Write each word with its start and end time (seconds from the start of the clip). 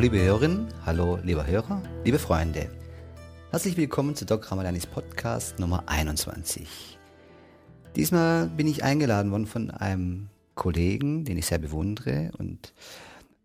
Hallo 0.00 0.12
liebe 0.12 0.24
Hörerinnen, 0.24 0.68
hallo 0.86 1.18
lieber 1.22 1.46
Hörer, 1.46 1.82
liebe 2.06 2.18
Freunde. 2.18 2.70
Herzlich 3.50 3.76
willkommen 3.76 4.16
zu 4.16 4.24
Doc 4.24 4.50
Ramadanis 4.50 4.86
Podcast 4.86 5.58
Nummer 5.58 5.82
21. 5.88 6.98
Diesmal 7.96 8.46
bin 8.46 8.66
ich 8.66 8.82
eingeladen 8.82 9.30
worden 9.30 9.44
von 9.44 9.70
einem 9.70 10.30
Kollegen, 10.54 11.26
den 11.26 11.36
ich 11.36 11.44
sehr 11.44 11.58
bewundere 11.58 12.30
und 12.38 12.72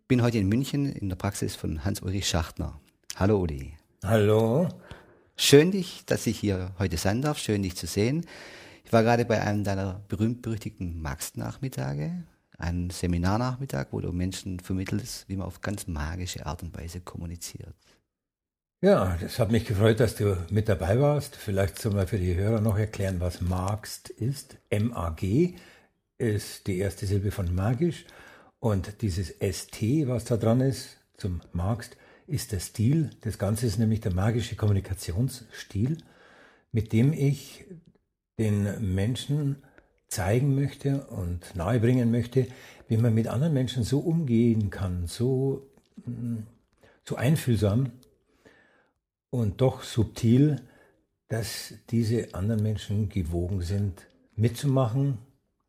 bin 0.08 0.22
heute 0.22 0.38
in 0.38 0.48
München 0.48 0.86
in 0.86 1.10
der 1.10 1.16
Praxis 1.16 1.54
von 1.54 1.84
Hans-Ulrich 1.84 2.26
Schachtner. 2.26 2.80
Hallo 3.16 3.38
Uli. 3.38 3.74
Hallo. 4.02 4.70
Schön 5.36 5.72
dich, 5.72 6.06
dass 6.06 6.26
ich 6.26 6.38
hier 6.38 6.72
heute 6.78 6.96
sein 6.96 7.20
darf, 7.20 7.36
schön 7.36 7.64
dich 7.64 7.76
zu 7.76 7.86
sehen. 7.86 8.24
Ich 8.82 8.94
war 8.94 9.02
gerade 9.02 9.26
bei 9.26 9.42
einem 9.42 9.62
deiner 9.62 10.00
berühmt-berüchtigten 10.08 11.02
Marx-Nachmittage, 11.02 12.24
ein 12.58 12.90
Seminarnachmittag, 12.90 13.88
wo 13.90 14.00
du 14.00 14.12
Menschen 14.12 14.60
vermittelst, 14.60 15.28
wie 15.28 15.36
man 15.36 15.46
auf 15.46 15.60
ganz 15.60 15.86
magische 15.86 16.46
Art 16.46 16.62
und 16.62 16.76
Weise 16.76 17.00
kommuniziert. 17.00 17.74
Ja, 18.82 19.16
das 19.20 19.38
hat 19.38 19.50
mich 19.50 19.64
gefreut, 19.64 20.00
dass 20.00 20.16
du 20.16 20.36
mit 20.50 20.68
dabei 20.68 21.00
warst. 21.00 21.34
Vielleicht 21.34 21.78
soll 21.78 21.94
man 21.94 22.06
für 22.06 22.18
die 22.18 22.34
Hörer 22.34 22.60
noch 22.60 22.76
erklären, 22.76 23.20
was 23.20 23.40
Marx 23.40 24.10
ist. 24.10 24.58
M-A-G 24.68 25.54
ist 26.18 26.66
die 26.66 26.78
erste 26.78 27.06
Silbe 27.06 27.30
von 27.30 27.54
magisch. 27.54 28.04
Und 28.58 29.00
dieses 29.02 29.28
ST, 29.40 29.82
was 30.06 30.24
da 30.24 30.36
dran 30.36 30.60
ist, 30.60 30.98
zum 31.16 31.40
Marx, 31.52 31.90
ist 32.26 32.52
der 32.52 32.60
Stil. 32.60 33.10
Das 33.22 33.38
Ganze 33.38 33.66
ist 33.66 33.78
nämlich 33.78 34.00
der 34.00 34.12
magische 34.12 34.56
Kommunikationsstil, 34.56 35.98
mit 36.72 36.92
dem 36.92 37.12
ich 37.12 37.64
den 38.38 38.94
Menschen 38.94 39.62
zeigen 40.08 40.54
möchte 40.54 41.06
und 41.06 41.54
nahebringen 41.56 42.10
möchte, 42.10 42.46
wie 42.88 42.96
man 42.96 43.14
mit 43.14 43.28
anderen 43.28 43.54
Menschen 43.54 43.84
so 43.84 43.98
umgehen 44.00 44.70
kann, 44.70 45.06
so, 45.06 45.66
mm, 46.04 46.38
so 47.04 47.16
einfühlsam 47.16 47.92
und 49.30 49.60
doch 49.60 49.82
subtil, 49.82 50.62
dass 51.28 51.74
diese 51.90 52.34
anderen 52.34 52.62
Menschen 52.62 53.08
gewogen 53.08 53.62
sind, 53.62 54.06
mitzumachen. 54.36 55.18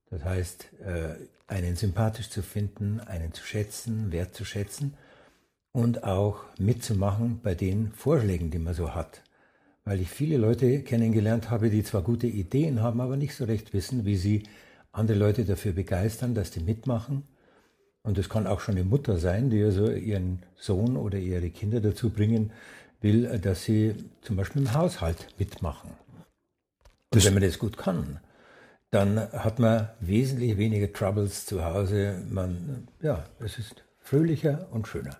Das 0.09 0.23
heißt, 0.23 0.67
äh, 0.85 1.15
einen 1.47 1.75
sympathisch 1.75 2.29
zu 2.29 2.43
finden, 2.43 2.99
einen 2.99 3.33
zu 3.33 3.43
schätzen, 3.43 4.11
wertzuschätzen 4.11 4.93
und 5.71 6.03
auch 6.03 6.43
mitzumachen 6.59 7.39
bei 7.41 7.55
den 7.55 7.91
Vorschlägen, 7.93 8.51
die 8.51 8.59
man 8.59 8.73
so 8.73 8.93
hat. 8.93 9.21
Weil 9.87 10.01
ich 10.01 10.09
viele 10.09 10.35
Leute 10.35 10.81
kennengelernt 10.81 11.49
habe, 11.49 11.69
die 11.69 11.81
zwar 11.81 12.01
gute 12.01 12.27
Ideen 12.27 12.81
haben, 12.81 12.99
aber 12.99 13.15
nicht 13.15 13.33
so 13.33 13.45
recht 13.45 13.73
wissen, 13.73 14.03
wie 14.03 14.17
sie 14.17 14.43
andere 14.91 15.17
Leute 15.17 15.45
dafür 15.45 15.71
begeistern, 15.71 16.35
dass 16.35 16.51
die 16.51 16.59
mitmachen. 16.59 17.23
Und 18.03 18.17
es 18.17 18.27
kann 18.27 18.47
auch 18.47 18.59
schon 18.59 18.75
eine 18.75 18.83
Mutter 18.83 19.17
sein, 19.17 19.49
die 19.49 19.63
also 19.63 19.89
ihren 19.89 20.43
Sohn 20.57 20.97
oder 20.97 21.17
ihre 21.17 21.49
Kinder 21.51 21.79
dazu 21.79 22.09
bringen 22.09 22.51
will, 22.99 23.39
dass 23.39 23.63
sie 23.63 23.95
zum 24.23 24.35
Beispiel 24.35 24.63
im 24.63 24.73
Haushalt 24.73 25.29
mitmachen. 25.39 25.91
Und 27.13 27.23
wenn 27.23 27.33
man 27.35 27.43
das 27.43 27.57
gut 27.57 27.77
kann, 27.77 28.19
dann 28.91 29.17
hat 29.31 29.57
man 29.57 29.87
wesentlich 30.01 30.57
weniger 30.57 30.91
Troubles 30.91 31.45
zu 31.45 31.63
Hause. 31.63 32.25
Man, 32.29 32.89
ja, 33.01 33.25
es 33.39 33.57
ist 33.57 33.85
fröhlicher 33.99 34.67
und 34.69 34.85
schöner. 34.85 35.15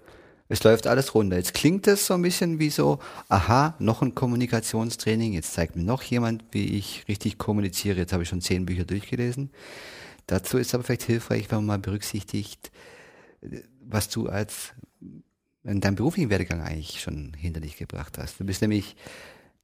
Es 0.50 0.64
läuft 0.64 0.88
alles 0.88 1.14
runter. 1.14 1.38
Jetzt 1.38 1.54
klingt 1.54 1.88
es 1.88 2.06
so 2.06 2.14
ein 2.14 2.22
bisschen 2.22 2.60
wie 2.60 2.70
so, 2.70 3.00
aha, 3.28 3.76
noch 3.80 4.02
ein 4.02 4.16
Kommunikationstraining. 4.16 5.34
Jetzt 5.34 5.54
zeigt 5.54 5.76
mir 5.76 5.84
noch 5.84 6.04
jemand, 6.04 6.44
wie 6.52 6.78
ich 6.78 7.06
richtig 7.08 7.38
kommuniziere. 7.38 7.98
Jetzt 7.98 8.14
habe 8.14 8.24
ich 8.24 8.30
schon 8.30 8.42
zehn 8.42 8.66
Bücher 8.66 8.86
durchgelesen. 8.86 9.52
Dazu 10.26 10.58
ist 10.58 10.74
aber 10.74 10.84
vielleicht 10.84 11.04
hilfreich, 11.04 11.50
wenn 11.50 11.60
man 11.60 11.66
mal 11.66 11.80
berücksichtigt, 11.80 12.72
was 13.82 14.10
du 14.10 14.28
als 14.28 14.74
in 15.64 15.82
deinem 15.82 15.96
beruflichen 15.96 16.30
Werdegang 16.30 16.62
eigentlich 16.62 17.02
schon 17.02 17.34
hinter 17.34 17.60
dich 17.60 17.76
gebracht 17.76 18.18
hast. 18.18 18.40
Du 18.40 18.46
bist 18.46 18.62
nämlich 18.62 18.96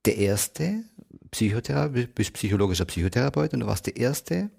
der 0.06 0.18
erste 0.18 0.84
Psychotherapeut, 1.32 2.14
bist 2.14 2.34
psychologischer 2.34 2.86
Psychotherapeut 2.86 3.54
und 3.54 3.62
du 3.62 3.68
warst 3.68 3.86
der 3.86 3.96
erste 3.96 4.50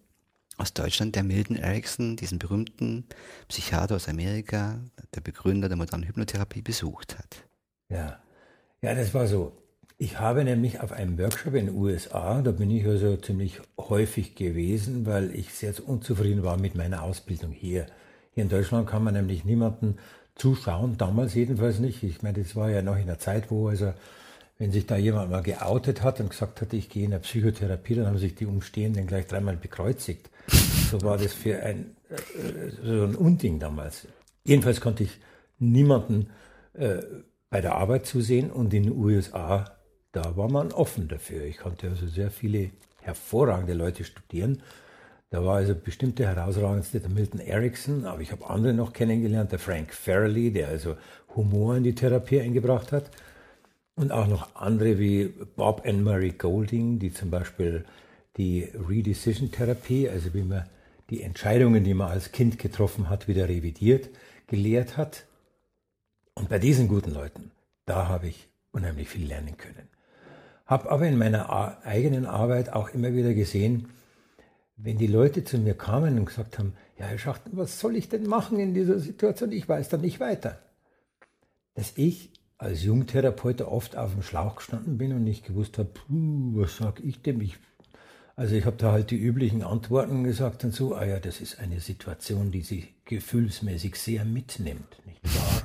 aus 0.56 0.72
Deutschland, 0.72 1.16
der 1.16 1.24
Milton 1.24 1.56
Erickson, 1.56 2.16
diesen 2.16 2.38
berühmten 2.38 3.04
Psychiater 3.48 3.96
aus 3.96 4.08
Amerika, 4.08 4.78
der 5.14 5.20
Begründer 5.20 5.68
der 5.68 5.76
modernen 5.76 6.04
Hypnotherapie, 6.04 6.62
besucht 6.62 7.18
hat. 7.18 7.44
Ja, 7.88 8.18
ja, 8.82 8.94
das 8.94 9.14
war 9.14 9.26
so. 9.26 9.52
Ich 9.96 10.18
habe 10.18 10.44
nämlich 10.44 10.80
auf 10.80 10.92
einem 10.92 11.18
Workshop 11.18 11.54
in 11.54 11.66
den 11.66 11.74
USA, 11.76 12.42
da 12.42 12.50
bin 12.50 12.70
ich 12.70 12.84
also 12.86 13.16
ziemlich 13.16 13.60
häufig 13.78 14.34
gewesen, 14.34 15.06
weil 15.06 15.34
ich 15.34 15.54
sehr 15.54 15.72
unzufrieden 15.86 16.42
war 16.42 16.58
mit 16.58 16.74
meiner 16.74 17.02
Ausbildung 17.02 17.52
hier. 17.52 17.86
Hier 18.32 18.42
in 18.42 18.48
Deutschland 18.48 18.88
kann 18.88 19.04
man 19.04 19.14
nämlich 19.14 19.44
niemanden 19.44 19.98
zuschauen, 20.34 20.98
damals 20.98 21.34
jedenfalls 21.34 21.78
nicht. 21.78 22.02
Ich 22.02 22.22
meine, 22.22 22.42
das 22.42 22.56
war 22.56 22.70
ja 22.70 22.82
noch 22.82 22.96
in 22.96 23.06
der 23.06 23.20
Zeit, 23.20 23.50
wo 23.50 23.68
also 23.68 23.94
wenn 24.58 24.70
sich 24.70 24.86
da 24.86 24.96
jemand 24.96 25.30
mal 25.30 25.42
geoutet 25.42 26.02
hat 26.02 26.20
und 26.20 26.30
gesagt 26.30 26.60
hat, 26.60 26.72
ich 26.72 26.88
gehe 26.88 27.04
in 27.04 27.12
eine 27.12 27.20
Psychotherapie, 27.20 27.96
dann 27.96 28.06
haben 28.06 28.18
sich 28.18 28.34
die 28.34 28.46
Umstehenden 28.46 29.06
gleich 29.06 29.26
dreimal 29.26 29.56
bekreuzigt. 29.56 30.30
So 30.90 31.02
war 31.02 31.16
das 31.16 31.32
für 31.32 31.60
ein, 31.60 31.96
äh, 32.08 32.70
so 32.84 33.04
ein 33.04 33.16
Unding 33.16 33.58
damals. 33.58 34.06
Jedenfalls 34.44 34.80
konnte 34.80 35.02
ich 35.02 35.18
niemanden 35.58 36.28
äh, 36.74 36.98
bei 37.50 37.60
der 37.60 37.74
Arbeit 37.74 38.06
zusehen 38.06 38.52
und 38.52 38.72
in 38.74 38.84
den 38.84 38.92
USA, 38.92 39.76
da 40.12 40.36
war 40.36 40.48
man 40.48 40.70
offen 40.72 41.08
dafür. 41.08 41.42
Ich 41.44 41.58
konnte 41.58 41.88
also 41.88 42.06
sehr 42.06 42.30
viele 42.30 42.70
hervorragende 43.00 43.74
Leute 43.74 44.04
studieren. 44.04 44.62
Da 45.30 45.44
war 45.44 45.56
also 45.56 45.74
bestimmt 45.74 46.18
der 46.18 46.28
herausragendste 46.28 47.00
der 47.00 47.10
Milton 47.10 47.40
Erickson, 47.40 48.04
aber 48.04 48.20
ich 48.20 48.30
habe 48.30 48.48
andere 48.48 48.72
noch 48.72 48.92
kennengelernt, 48.92 49.50
der 49.50 49.58
Frank 49.58 49.92
Farrelly, 49.92 50.52
der 50.52 50.68
also 50.68 50.96
Humor 51.34 51.76
in 51.76 51.82
die 51.82 51.94
Therapie 51.94 52.40
eingebracht 52.40 52.92
hat. 52.92 53.10
Und 53.96 54.10
auch 54.10 54.26
noch 54.26 54.56
andere 54.56 54.98
wie 54.98 55.26
Bob 55.56 55.86
and 55.86 56.02
Murray 56.02 56.30
Golding, 56.30 56.98
die 56.98 57.12
zum 57.12 57.30
Beispiel 57.30 57.84
die 58.36 58.64
Redecision-Therapie, 58.64 60.08
also 60.08 60.34
wie 60.34 60.42
man 60.42 60.68
die 61.10 61.22
Entscheidungen, 61.22 61.84
die 61.84 61.94
man 61.94 62.10
als 62.10 62.32
Kind 62.32 62.58
getroffen 62.58 63.08
hat, 63.08 63.28
wieder 63.28 63.48
revidiert, 63.48 64.10
gelehrt 64.46 64.96
hat. 64.96 65.26
Und 66.34 66.48
bei 66.48 66.58
diesen 66.58 66.88
guten 66.88 67.12
Leuten, 67.12 67.52
da 67.86 68.08
habe 68.08 68.26
ich 68.26 68.48
unheimlich 68.72 69.08
viel 69.08 69.26
lernen 69.26 69.56
können. 69.56 69.88
Habe 70.66 70.90
aber 70.90 71.06
in 71.06 71.18
meiner 71.18 71.84
eigenen 71.84 72.26
Arbeit 72.26 72.72
auch 72.72 72.88
immer 72.88 73.12
wieder 73.14 73.34
gesehen, 73.34 73.90
wenn 74.76 74.98
die 74.98 75.06
Leute 75.06 75.44
zu 75.44 75.58
mir 75.58 75.74
kamen 75.74 76.18
und 76.18 76.26
gesagt 76.26 76.58
haben, 76.58 76.74
ja 76.98 77.06
Herr 77.06 77.18
Schachten, 77.18 77.56
was 77.56 77.78
soll 77.78 77.96
ich 77.96 78.08
denn 78.08 78.26
machen 78.26 78.58
in 78.58 78.74
dieser 78.74 78.98
Situation? 78.98 79.52
Ich 79.52 79.68
weiß 79.68 79.88
da 79.88 79.98
nicht 79.98 80.20
weiter. 80.20 80.58
Dass 81.74 81.92
ich 81.96 82.32
als 82.64 82.82
Jungtherapeut 82.82 83.60
oft 83.60 83.94
auf 83.94 84.12
dem 84.12 84.22
Schlauch 84.22 84.56
gestanden 84.56 84.96
bin 84.96 85.12
und 85.12 85.22
nicht 85.22 85.44
gewusst 85.44 85.76
habe, 85.76 85.90
was 86.08 86.78
sag 86.78 87.00
ich 87.00 87.20
dem? 87.20 87.42
Ich, 87.42 87.58
also 88.36 88.54
ich 88.54 88.64
habe 88.64 88.76
da 88.78 88.90
halt 88.90 89.10
die 89.10 89.18
üblichen 89.18 89.62
Antworten 89.62 90.24
gesagt 90.24 90.64
und 90.64 90.74
so, 90.74 90.94
ah 90.94 91.04
ja, 91.04 91.20
das 91.20 91.42
ist 91.42 91.58
eine 91.60 91.80
Situation, 91.80 92.50
die 92.50 92.62
sie 92.62 92.88
gefühlsmäßig 93.04 93.96
sehr 93.96 94.24
mitnimmt, 94.24 94.96
nicht 95.04 95.22
wahr? 95.24 95.62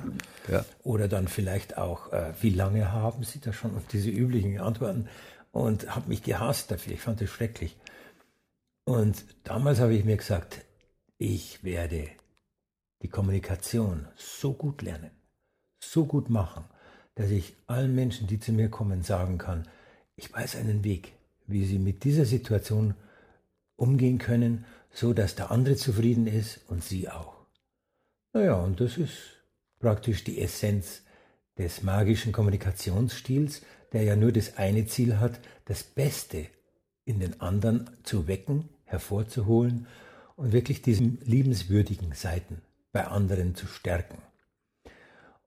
Ja. 0.50 0.64
Oder 0.82 1.08
dann 1.08 1.26
vielleicht 1.26 1.78
auch, 1.78 2.12
äh, 2.12 2.34
wie 2.42 2.50
lange 2.50 2.92
haben 2.92 3.24
Sie 3.24 3.40
da 3.40 3.52
schon 3.52 3.76
auf 3.76 3.86
diese 3.86 4.10
üblichen 4.10 4.60
Antworten? 4.60 5.08
Und 5.52 5.96
habe 5.96 6.08
mich 6.08 6.22
gehasst 6.22 6.70
dafür, 6.70 6.92
ich 6.92 7.00
fand 7.00 7.20
das 7.20 7.30
schrecklich. 7.30 7.76
Und 8.84 9.24
damals 9.44 9.80
habe 9.80 9.94
ich 9.94 10.04
mir 10.04 10.16
gesagt, 10.16 10.64
ich 11.16 11.64
werde 11.64 12.08
die 13.02 13.08
Kommunikation 13.08 14.06
so 14.16 14.52
gut 14.52 14.82
lernen, 14.82 15.10
so 15.82 16.04
gut 16.04 16.28
machen, 16.28 16.64
dass 17.20 17.30
ich 17.30 17.54
allen 17.66 17.94
Menschen, 17.94 18.26
die 18.28 18.40
zu 18.40 18.50
mir 18.50 18.70
kommen, 18.70 19.02
sagen 19.02 19.36
kann, 19.36 19.68
ich 20.16 20.32
weiß 20.32 20.56
einen 20.56 20.84
Weg, 20.84 21.12
wie 21.46 21.66
sie 21.66 21.78
mit 21.78 22.02
dieser 22.04 22.24
Situation 22.24 22.94
umgehen 23.76 24.16
können, 24.16 24.64
so 24.90 25.12
dass 25.12 25.34
der 25.34 25.50
andere 25.50 25.76
zufrieden 25.76 26.26
ist 26.26 26.60
und 26.68 26.82
sie 26.82 27.10
auch. 27.10 27.34
Naja, 28.32 28.54
und 28.54 28.80
das 28.80 28.96
ist 28.96 29.18
praktisch 29.80 30.24
die 30.24 30.40
Essenz 30.40 31.02
des 31.58 31.82
magischen 31.82 32.32
Kommunikationsstils, 32.32 33.60
der 33.92 34.04
ja 34.04 34.16
nur 34.16 34.32
das 34.32 34.56
eine 34.56 34.86
Ziel 34.86 35.18
hat, 35.18 35.40
das 35.66 35.82
Beste 35.82 36.46
in 37.04 37.20
den 37.20 37.38
anderen 37.42 37.90
zu 38.02 38.28
wecken, 38.28 38.70
hervorzuholen 38.84 39.86
und 40.36 40.52
wirklich 40.52 40.80
diese 40.80 41.04
liebenswürdigen 41.04 42.14
Seiten 42.14 42.62
bei 42.92 43.06
anderen 43.06 43.54
zu 43.54 43.66
stärken. 43.66 44.22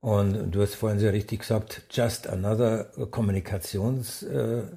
Und 0.03 0.51
du 0.51 0.61
hast 0.61 0.75
vorhin 0.75 0.99
sehr 0.99 1.13
richtig 1.13 1.39
gesagt, 1.39 1.81
just 1.89 2.27
another 2.27 2.91
Kommunikationsseminar 3.09 4.67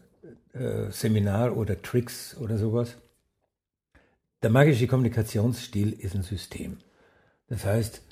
äh, 0.55 1.49
äh, 1.49 1.50
oder 1.50 1.82
Tricks 1.82 2.37
oder 2.37 2.56
sowas. 2.58 2.94
Der 4.44 4.50
magische 4.50 4.87
Kommunikationsstil 4.87 5.94
ist 5.99 6.14
ein 6.14 6.23
System. 6.23 6.76
Das 7.49 7.64
heißt, 7.64 8.02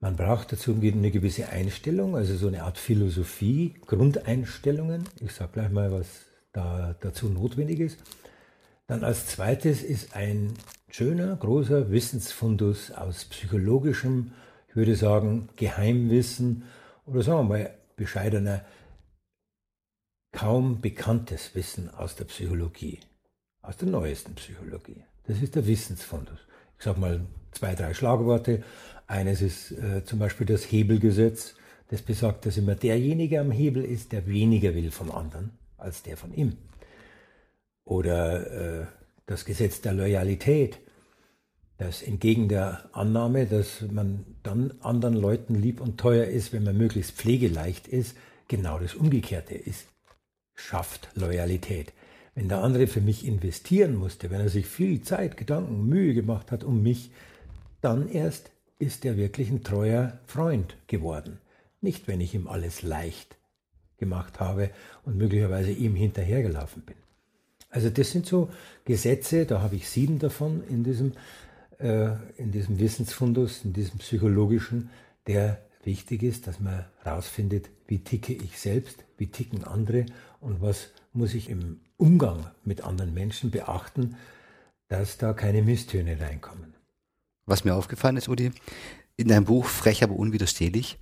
man 0.00 0.16
braucht 0.16 0.50
dazu 0.50 0.74
eine 0.74 1.12
gewisse 1.12 1.48
Einstellung, 1.48 2.16
also 2.16 2.36
so 2.36 2.48
eine 2.48 2.64
Art 2.64 2.78
Philosophie, 2.78 3.74
Grundeinstellungen. 3.86 5.04
Ich 5.20 5.34
sage 5.34 5.52
gleich 5.52 5.70
mal, 5.70 5.92
was 5.92 6.08
da 6.52 6.96
dazu 7.00 7.28
notwendig 7.28 7.78
ist. 7.78 7.98
Dann 8.88 9.04
als 9.04 9.28
zweites 9.28 9.84
ist 9.84 10.16
ein 10.16 10.54
schöner, 10.90 11.36
großer 11.36 11.92
Wissensfundus 11.92 12.90
aus 12.90 13.26
psychologischem 13.26 14.32
ich 14.68 14.76
würde 14.76 14.96
sagen, 14.96 15.48
Geheimwissen 15.56 16.64
oder 17.06 17.22
sagen 17.22 17.48
wir 17.48 17.58
mal 17.58 17.74
bescheidener, 17.96 18.64
kaum 20.32 20.80
bekanntes 20.80 21.54
Wissen 21.54 21.88
aus 21.90 22.16
der 22.16 22.24
Psychologie, 22.24 23.00
aus 23.62 23.76
der 23.76 23.88
neuesten 23.88 24.34
Psychologie. 24.34 25.02
Das 25.26 25.40
ist 25.42 25.56
der 25.56 25.66
Wissensfundus. 25.66 26.38
Ich 26.78 26.84
sage 26.84 27.00
mal 27.00 27.20
zwei, 27.52 27.74
drei 27.74 27.94
Schlagworte. 27.94 28.62
Eines 29.06 29.42
ist 29.42 29.72
äh, 29.72 30.04
zum 30.04 30.18
Beispiel 30.18 30.46
das 30.46 30.64
Hebelgesetz. 30.64 31.54
Das 31.88 32.02
besagt, 32.02 32.44
dass 32.44 32.58
immer 32.58 32.74
derjenige 32.74 33.40
am 33.40 33.50
Hebel 33.50 33.84
ist, 33.84 34.12
der 34.12 34.26
weniger 34.26 34.74
will 34.74 34.90
vom 34.90 35.10
anderen 35.10 35.50
als 35.78 36.02
der 36.02 36.16
von 36.16 36.34
ihm. 36.34 36.56
Oder 37.84 38.82
äh, 38.82 38.86
das 39.26 39.44
Gesetz 39.44 39.80
der 39.80 39.94
Loyalität, 39.94 40.78
das 41.78 42.02
entgegen 42.02 42.48
der 42.48 42.90
Annahme, 42.92 43.46
dass 43.46 43.82
man 43.90 44.24
dann 44.42 44.74
anderen 44.80 45.14
Leuten 45.14 45.54
lieb 45.54 45.80
und 45.80 45.98
teuer 45.98 46.26
ist, 46.26 46.52
wenn 46.52 46.64
man 46.64 46.76
möglichst 46.76 47.12
pflegeleicht 47.12 47.86
ist, 47.86 48.16
genau 48.48 48.78
das 48.78 48.94
Umgekehrte 48.94 49.54
ist, 49.54 49.86
schafft 50.54 51.08
Loyalität. 51.14 51.92
Wenn 52.34 52.48
der 52.48 52.62
andere 52.62 52.88
für 52.88 53.00
mich 53.00 53.24
investieren 53.24 53.94
musste, 53.94 54.30
wenn 54.30 54.40
er 54.40 54.48
sich 54.48 54.66
viel 54.66 55.02
Zeit, 55.02 55.36
Gedanken, 55.36 55.88
Mühe 55.88 56.14
gemacht 56.14 56.50
hat 56.50 56.64
um 56.64 56.82
mich, 56.82 57.10
dann 57.80 58.08
erst 58.08 58.50
ist 58.78 59.04
er 59.04 59.16
wirklich 59.16 59.50
ein 59.50 59.62
treuer 59.62 60.18
Freund 60.26 60.76
geworden. 60.88 61.38
Nicht, 61.80 62.08
wenn 62.08 62.20
ich 62.20 62.34
ihm 62.34 62.48
alles 62.48 62.82
leicht 62.82 63.36
gemacht 63.98 64.40
habe 64.40 64.70
und 65.04 65.16
möglicherweise 65.16 65.70
ihm 65.70 65.94
hinterhergelaufen 65.94 66.82
bin. 66.82 66.96
Also 67.70 67.90
das 67.90 68.10
sind 68.10 68.26
so 68.26 68.48
Gesetze, 68.84 69.44
da 69.44 69.60
habe 69.60 69.76
ich 69.76 69.88
sieben 69.88 70.18
davon 70.18 70.62
in 70.68 70.84
diesem, 70.84 71.12
in 71.78 72.50
diesem 72.50 72.78
Wissensfundus, 72.78 73.64
in 73.64 73.72
diesem 73.72 73.98
psychologischen, 73.98 74.90
der 75.26 75.62
wichtig 75.84 76.22
ist, 76.22 76.46
dass 76.46 76.58
man 76.58 76.84
herausfindet, 77.02 77.70
wie 77.86 78.00
ticke 78.00 78.32
ich 78.32 78.58
selbst, 78.58 79.04
wie 79.16 79.28
ticken 79.28 79.64
andere 79.64 80.06
und 80.40 80.60
was 80.60 80.90
muss 81.12 81.34
ich 81.34 81.48
im 81.48 81.80
Umgang 81.96 82.50
mit 82.64 82.82
anderen 82.82 83.14
Menschen 83.14 83.50
beachten, 83.50 84.16
dass 84.88 85.18
da 85.18 85.32
keine 85.32 85.62
Misstöne 85.62 86.20
reinkommen. 86.20 86.74
Was 87.46 87.64
mir 87.64 87.74
aufgefallen 87.74 88.16
ist, 88.16 88.28
Udi, 88.28 88.52
in 89.16 89.28
deinem 89.28 89.44
Buch 89.44 89.66
Frech, 89.66 90.02
aber 90.02 90.14
unwiderstehlich, 90.14 90.98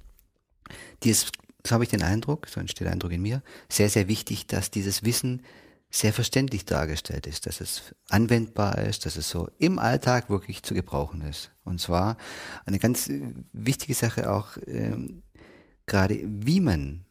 dir 1.02 1.12
ist, 1.12 1.32
so 1.66 1.72
habe 1.72 1.84
ich 1.84 1.90
den 1.90 2.02
Eindruck, 2.02 2.48
so 2.48 2.60
entsteht 2.60 2.86
der 2.86 2.92
Eindruck 2.92 3.12
in 3.12 3.22
mir, 3.22 3.42
sehr, 3.68 3.88
sehr 3.88 4.08
wichtig, 4.08 4.46
dass 4.46 4.70
dieses 4.70 5.04
Wissen 5.04 5.42
sehr 5.90 6.12
verständlich 6.12 6.64
dargestellt 6.64 7.26
ist, 7.26 7.46
dass 7.46 7.60
es 7.60 7.94
anwendbar 8.10 8.78
ist, 8.78 9.06
dass 9.06 9.16
es 9.16 9.30
so 9.30 9.48
im 9.58 9.78
Alltag 9.78 10.28
wirklich 10.28 10.62
zu 10.62 10.74
gebrauchen 10.74 11.22
ist. 11.22 11.52
Und 11.64 11.80
zwar 11.80 12.16
eine 12.64 12.78
ganz 12.78 13.08
äh, 13.08 13.34
wichtige 13.52 13.94
Sache 13.94 14.30
auch, 14.30 14.56
ähm, 14.66 15.22
gerade 15.86 16.20
wie 16.24 16.60
man 16.60 17.04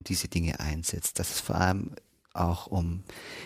diese 0.00 0.28
Dinge 0.28 0.60
einsetzt, 0.60 1.18
dass 1.18 1.30
es 1.30 1.40
vor 1.40 1.56
allem 1.56 1.90
auch 2.32 2.68
um 2.68 3.02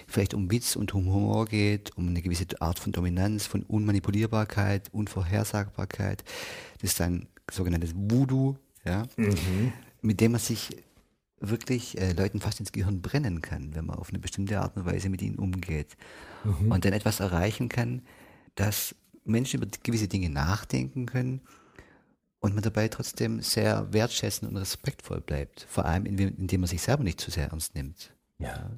vielleicht 0.06 0.34
um 0.34 0.50
Witz 0.50 0.76
und 0.76 0.92
Humor 0.92 1.46
geht, 1.46 1.96
um 1.96 2.08
eine 2.08 2.20
gewisse 2.20 2.44
Art 2.60 2.78
von 2.78 2.92
Dominanz, 2.92 3.46
von 3.46 3.62
Unmanipulierbarkeit, 3.62 4.92
Unvorhersagbarkeit. 4.92 6.24
Das 6.80 6.92
ist 6.92 7.00
ein 7.00 7.28
sogenanntes 7.50 7.94
Voodoo, 7.94 8.56
ja, 8.84 9.06
mhm. 9.16 9.72
mit 10.02 10.20
dem 10.20 10.32
man 10.32 10.40
sich 10.40 10.76
wirklich 11.42 11.98
äh, 12.00 12.12
Leuten 12.12 12.40
fast 12.40 12.60
ins 12.60 12.72
Gehirn 12.72 13.02
brennen 13.02 13.42
kann, 13.42 13.74
wenn 13.74 13.86
man 13.86 13.96
auf 13.96 14.10
eine 14.10 14.18
bestimmte 14.18 14.60
Art 14.60 14.76
und 14.76 14.86
Weise 14.86 15.08
mit 15.08 15.22
ihnen 15.22 15.38
umgeht. 15.38 15.96
Mhm. 16.44 16.72
Und 16.72 16.84
dann 16.84 16.92
etwas 16.92 17.20
erreichen 17.20 17.68
kann, 17.68 18.02
dass 18.54 18.94
Menschen 19.24 19.60
über 19.62 19.70
gewisse 19.82 20.08
Dinge 20.08 20.30
nachdenken 20.30 21.06
können 21.06 21.40
und 22.40 22.54
man 22.54 22.62
dabei 22.62 22.88
trotzdem 22.88 23.40
sehr 23.40 23.92
wertschätzend 23.92 24.50
und 24.50 24.56
respektvoll 24.56 25.20
bleibt. 25.20 25.66
Vor 25.68 25.84
allem, 25.84 26.06
indem 26.06 26.60
man 26.60 26.68
sich 26.68 26.82
selber 26.82 27.04
nicht 27.04 27.20
zu 27.20 27.30
sehr 27.30 27.48
ernst 27.48 27.74
nimmt. 27.74 28.12
Ja, 28.38 28.70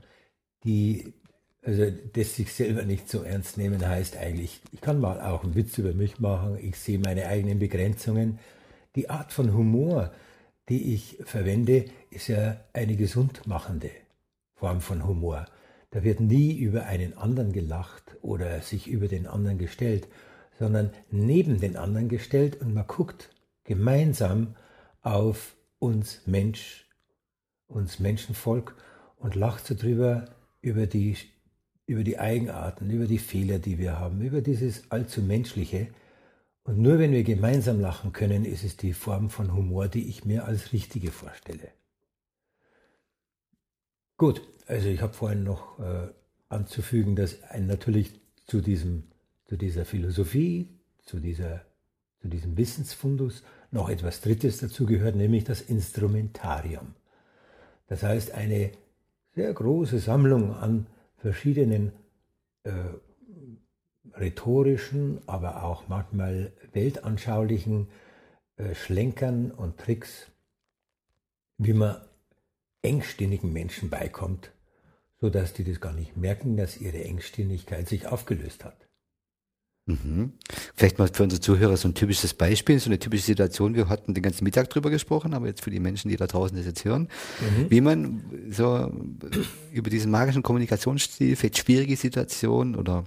die, 0.65 1.15
also 1.63 1.91
das 2.13 2.37
sich 2.37 2.53
selber 2.53 2.83
nicht 2.83 3.09
so 3.09 3.23
ernst 3.23 3.57
nehmen 3.57 3.87
heißt 3.87 4.17
eigentlich, 4.17 4.61
ich 4.73 4.81
kann 4.81 5.01
mal 5.01 5.21
auch 5.21 5.45
einen 5.45 5.55
Witz 5.55 5.79
über 5.79 5.95
mich 5.95 6.21
machen, 6.21 6.59
ich 6.61 6.77
sehe 6.77 6.99
meine 6.99 7.27
eigenen 7.27 7.59
Begrenzungen. 7.59 8.39
Die 8.97 9.11
Art 9.11 9.33
von 9.33 9.53
Humor, 9.55 10.13
die 10.69 10.95
ich 10.95 11.19
verwende, 11.25 11.87
ist 12.11 12.29
ja 12.29 12.61
eine 12.73 12.97
gesundmachende 12.97 13.91
Form 14.55 14.81
von 14.81 15.07
Humor. 15.07 15.47
Da 15.91 16.03
wird 16.03 16.21
nie 16.21 16.57
über 16.57 16.87
einen 16.87 17.17
anderen 17.17 17.53
gelacht 17.53 18.17
oder 18.23 18.61
sich 18.63 18.89
über 18.89 19.09
den 19.09 19.27
anderen 19.27 19.59
gestellt, 19.59 20.09
sondern 20.59 20.91
neben 21.11 21.61
den 21.61 21.77
anderen 21.77 22.09
gestellt 22.09 22.61
und 22.61 22.75
man 22.75 22.87
guckt 22.87 23.31
gemeinsam 23.65 24.57
auf 25.03 25.57
uns 25.79 26.27
Mensch, 26.27 26.89
uns 27.67 27.99
Menschenvolk 27.99 28.75
und 29.17 29.35
lacht 29.35 29.67
so 29.67 29.75
drüber 29.75 30.27
über 30.61 30.87
die, 30.87 31.17
über 31.87 32.05
die 32.05 32.19
Eigenarten, 32.19 32.91
über 32.91 33.07
die 33.07 33.19
Fehler, 33.19 33.59
die 33.59 33.79
wir 33.79 33.99
haben, 33.99 34.21
über 34.23 34.41
dieses 34.41 34.91
allzu 34.91 35.23
Menschliche, 35.23 35.89
und 36.65 36.79
nur 36.79 36.99
wenn 36.99 37.13
wir 37.13 37.25
gemeinsam 37.25 37.81
lachen 37.81 38.13
können, 38.13 38.45
ist 38.45 38.65
es 38.65 38.77
die 38.77 38.95
Form 38.95 39.31
von 39.31 39.55
Humor, 39.55 39.89
die 39.89 40.09
ich 40.09 40.25
mir 40.25 40.47
als 40.47 40.73
richtige 40.73 41.13
vorstelle. 41.13 41.69
Gut, 44.17 44.43
also 44.67 44.89
ich 44.89 45.03
habe 45.03 45.13
vorhin 45.13 45.45
noch 45.45 45.79
äh, 45.79 46.09
anzufügen, 46.49 47.17
dass 47.17 47.43
ein 47.45 47.67
natürlich 47.67 48.19
zu, 48.47 48.61
diesem, 48.61 49.05
zu 49.47 49.57
dieser 49.57 49.85
Philosophie, 49.85 50.69
zu, 51.05 51.21
dieser, 51.21 51.67
zu 52.21 52.29
diesem 52.29 52.57
Wissensfundus 52.57 53.43
noch 53.71 53.91
etwas 53.91 54.23
Drittes 54.23 54.59
dazugehört, 54.59 55.17
nämlich 55.17 55.45
das 55.45 55.61
Instrumentarium. 55.61 56.95
Das 57.89 58.03
heißt, 58.03 58.33
eine 58.33 58.71
sehr 59.35 59.53
große 59.53 59.99
Sammlung 59.99 60.55
an 60.55 60.87
verschiedenen 61.19 61.93
äh, 62.63 62.73
rhetorischen, 64.13 65.21
aber 65.27 65.65
auch 65.65 65.89
manchmal 65.89 66.53
weltanschaulichen 66.73 67.89
äh, 68.57 68.75
Schlenkern 68.75 69.51
und 69.51 69.79
Tricks, 69.79 70.31
wie 71.59 71.73
man 71.73 71.97
engstirnigen 72.83 73.53
Menschen 73.53 73.91
beikommt, 73.91 74.53
sodass 75.21 75.55
die 75.55 75.65
das 75.65 75.81
gar 75.81 75.93
nicht 75.93 76.17
merken, 76.17 76.57
dass 76.57 76.77
ihre 76.77 77.03
Engstirnigkeit 77.03 77.89
sich 77.89 78.07
aufgelöst 78.07 78.65
hat. 78.65 78.77
Mhm. 79.87 80.33
Vielleicht 80.75 80.99
mal 80.99 81.09
für 81.13 81.25
unsere 81.25 81.41
Zuhörer 81.41 81.77
so 81.77 81.89
ein 81.89 81.95
typisches 81.95 82.33
Beispiel, 82.33 82.79
so 82.79 82.89
eine 82.89 82.99
typische 82.99 83.25
Situation. 83.25 83.75
Wir 83.75 83.89
hatten 83.89 84.15
den 84.15 84.23
ganzen 84.23 84.45
Mittag 84.45 84.71
drüber 84.71 84.89
gesprochen, 84.89 85.35
aber 85.35 85.47
jetzt 85.47 85.63
für 85.63 85.71
die 85.71 85.81
Menschen, 85.81 86.09
die 86.09 86.17
da 86.17 86.27
draußen 86.27 86.57
das 86.57 86.65
jetzt 86.65 86.85
hören, 86.85 87.09
mhm. 87.41 87.71
wie 87.71 87.81
man 87.83 88.25
so 88.49 88.91
über 89.73 89.91
diesen 89.91 90.11
magischen 90.11 90.43
Kommunikationsstil, 90.43 91.37
vielleicht 91.37 91.59
schwierige 91.59 91.97
Situationen 91.97 92.77
oder 92.77 93.05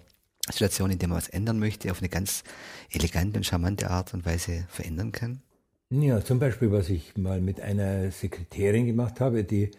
Situation, 0.51 0.91
in 0.91 0.99
der 0.99 1.09
man 1.09 1.17
was 1.17 1.29
ändern 1.29 1.59
möchte, 1.59 1.91
auf 1.91 1.99
eine 1.99 2.09
ganz 2.09 2.43
elegante 2.91 3.37
und 3.37 3.45
charmante 3.45 3.89
Art 3.89 4.13
und 4.13 4.25
Weise 4.25 4.65
verändern 4.69 5.11
kann? 5.11 5.41
Ja, 5.89 6.21
zum 6.21 6.39
Beispiel, 6.39 6.71
was 6.71 6.89
ich 6.89 7.15
mal 7.15 7.39
mit 7.39 7.61
einer 7.61 8.11
Sekretärin 8.11 8.85
gemacht 8.85 9.21
habe, 9.21 9.43
die 9.43 9.71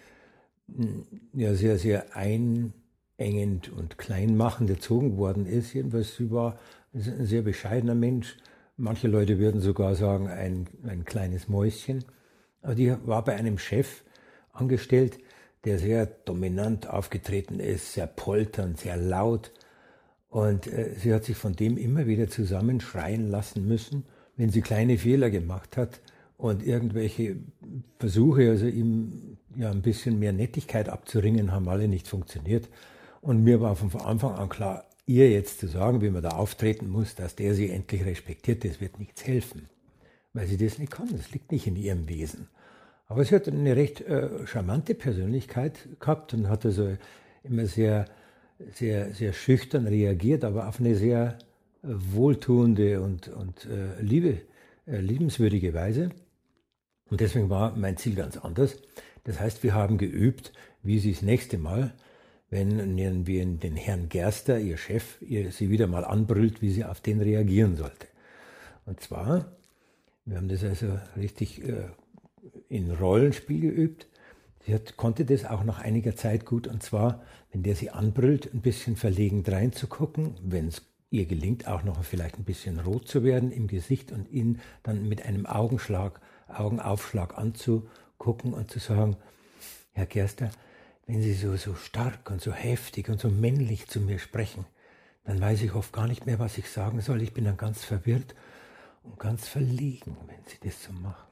hm, 0.75 1.07
ja 1.35 1.55
sehr, 1.55 1.79
sehr 1.79 2.17
einengend 2.17 3.69
und 3.71 3.99
kleinmachend 3.99 4.71
erzogen 4.71 5.19
worden 5.19 5.45
ist. 5.45 5.75
Jedenfalls, 5.75 6.17
sie 6.17 6.31
war 6.31 6.59
ein 6.95 7.27
sehr 7.27 7.43
bescheidener 7.43 7.95
Mensch. 7.95 8.37
Manche 8.77 9.09
Leute 9.09 9.39
würden 9.39 9.61
sogar 9.61 9.95
sagen, 9.97 10.29
ein, 10.29 10.67
ein 10.87 11.05
kleines 11.05 11.49
Mäuschen. 11.49 12.05
Aber 12.63 12.75
die 12.75 12.95
war 13.05 13.23
bei 13.25 13.35
einem 13.35 13.59
Chef 13.59 14.03
angestellt, 14.53 15.19
der 15.65 15.79
sehr 15.79 16.07
dominant 16.07 16.89
aufgetreten 16.89 17.61
ist, 17.61 17.93
sehr 17.93 18.07
polternd, 18.07 18.79
sehr 18.79 18.97
laut 18.97 19.53
und 20.29 20.67
äh, 20.67 20.95
sie 20.99 21.13
hat 21.15 21.25
sich 21.25 21.37
von 21.37 21.55
dem 21.55 21.77
immer 21.77 22.07
wieder 22.07 22.29
zusammenschreien 22.29 23.31
lassen 23.31 23.67
müssen, 23.67 24.05
wenn 24.37 24.51
sie 24.51 24.61
kleine 24.61 24.99
Fehler 24.99 25.31
gemacht 25.31 25.77
hat 25.77 26.01
und 26.37 26.65
irgendwelche 26.65 27.37
Versuche, 27.99 28.51
also 28.51 28.67
ihm 28.67 29.39
ja 29.57 29.71
ein 29.71 29.83
bisschen 29.83 30.19
mehr 30.19 30.33
Nettigkeit 30.33 30.89
abzuringen, 30.89 31.53
haben 31.53 31.69
alle 31.69 31.89
nicht 31.89 32.07
funktioniert. 32.07 32.69
Und 33.21 33.43
mir 33.43 33.61
war 33.61 33.75
von 33.75 33.93
Anfang 34.01 34.35
an 34.35 34.49
klar, 34.49 34.85
ihr 35.07 35.31
jetzt 35.31 35.59
zu 35.59 35.67
sagen, 35.67 36.01
wie 36.03 36.11
man 36.11 36.23
da 36.23 36.31
auftreten 36.31 36.89
muss, 36.89 37.15
dass 37.15 37.35
der 37.35 37.55
sie 37.55 37.71
endlich 37.71 38.05
respektiert, 38.05 38.65
das 38.65 38.81
wird 38.81 39.01
nichts 39.01 39.27
helfen. 39.27 39.69
Weil 40.35 40.47
sie 40.47 40.59
das 40.59 40.79
nicht 40.79 40.93
kann, 40.93 41.09
das 41.11 41.33
liegt 41.33 41.51
nicht 41.51 41.67
in 41.67 41.75
ihrem 41.75 42.09
Wesen. 42.09 42.49
Aber 43.07 43.25
sie 43.25 43.35
hat 43.35 43.49
eine 43.49 43.75
recht 43.75 44.03
äh, 44.03 44.47
charmante 44.47 44.95
Persönlichkeit 44.95 45.89
gehabt 45.99 46.35
und 46.35 46.49
hat 46.49 46.67
also 46.67 46.97
immer 47.43 47.67
sehr 47.67 48.05
sehr, 48.73 49.15
sehr 49.15 49.33
schüchtern 49.33 49.87
reagiert, 49.87 50.45
aber 50.45 50.69
auf 50.69 50.81
eine 50.81 50.95
sehr 50.97 51.39
äh, 51.83 51.89
wohltuende 51.89 53.01
und, 53.01 53.29
und 53.29 53.67
äh, 53.67 54.01
liebe, 54.01 54.43
äh, 54.87 54.99
liebenswürdige 55.01 55.75
Weise. 55.75 56.11
Und 57.11 57.21
deswegen 57.21 57.49
war 57.51 57.77
mein 57.77 57.97
Ziel 57.97 58.15
ganz 58.15 58.37
anders. 58.37 58.77
Das 59.25 59.41
heißt, 59.41 59.63
wir 59.63 59.75
haben 59.75 59.99
geübt, 59.99 60.53
wie 60.83 60.99
sie 60.99 61.13
das 61.13 61.23
nächste 61.23 61.59
Mal, 61.59 61.95
wenn 62.51 63.27
wir 63.27 63.45
den 63.45 63.77
Herrn 63.77 64.09
Gerster, 64.09 64.59
ihr 64.59 64.79
Chef, 64.79 65.21
ihr, 65.21 65.53
sie 65.53 65.69
wieder 65.69 65.87
mal 65.87 66.05
anbrüllt, 66.05 66.63
wie 66.63 66.71
sie 66.71 66.85
auf 66.85 67.01
den 67.01 67.21
reagieren 67.21 67.77
sollte. 67.77 68.07
Und 68.87 69.01
zwar, 69.01 69.53
Wir 70.25 70.37
haben 70.37 70.49
das 70.49 70.63
also 70.65 70.99
richtig 71.17 71.63
äh, 71.67 71.89
in 72.69 72.91
Rollenspiel 72.91 73.61
geübt. 73.61 74.09
Sie 74.67 74.75
hat, 74.75 74.97
konnte 74.97 75.25
das 75.25 75.45
auch 75.45 75.65
nach 75.65 75.81
einiger 75.81 76.17
Zeit 76.17 76.45
gut, 76.45 76.67
und 76.67 76.83
zwar, 76.83 77.23
wenn 77.53 77.63
der 77.63 77.75
sie 77.75 77.91
anbrüllt, 77.91 78.53
ein 78.53 78.61
bisschen 78.61 78.97
verlegen 78.97 79.43
reinzugucken, 79.47 80.35
wenn 80.43 80.69
es 80.69 80.83
ihr 81.11 81.27
gelingt, 81.27 81.67
auch 81.67 81.85
noch 81.85 82.03
vielleicht 82.05 82.39
ein 82.39 82.45
bisschen 82.45 82.81
rot 82.81 83.09
zu 83.09 83.25
werden 83.25 83.51
im 83.51 83.67
Gesicht 83.67 84.13
und 84.13 84.31
ihn 84.31 84.61
dann 84.83 85.09
mit 85.09 85.25
einem 85.25 85.47
Augenschlag, 85.47 86.21
Augenaufschlag 86.49 87.39
anzugucken 87.39 88.53
und 88.53 88.71
zu 88.71 88.79
sagen, 88.79 89.17
Herr 89.93 90.07
Gerster, 90.07 90.51
wenn 91.07 91.23
Sie 91.23 91.33
so, 91.33 91.57
so 91.57 91.75
stark 91.75 92.31
und 92.31 92.43
so 92.43 92.53
heftig 92.53 93.09
und 93.09 93.19
so 93.19 93.31
männlich 93.31 93.89
zu 93.89 94.01
mir 94.01 94.19
sprechen, 94.19 94.67
dann 95.25 95.41
weiß 95.41 95.63
ich 95.63 95.75
oft 95.75 95.93
gar 95.93 96.07
nicht 96.07 96.27
mehr, 96.27 96.39
was 96.39 96.59
ich 96.59 96.71
sagen 96.71 97.01
soll. 97.01 97.23
Ich 97.23 97.33
bin 97.33 97.45
dann 97.45 97.57
ganz 97.57 97.85
verwirrt 97.85 98.35
und 99.03 99.19
ganz 99.19 99.49
verlegen, 99.49 100.17
wenn 100.27 100.45
Sie 100.47 100.59
das 100.63 100.83
so 100.83 100.93
machen. 100.93 101.28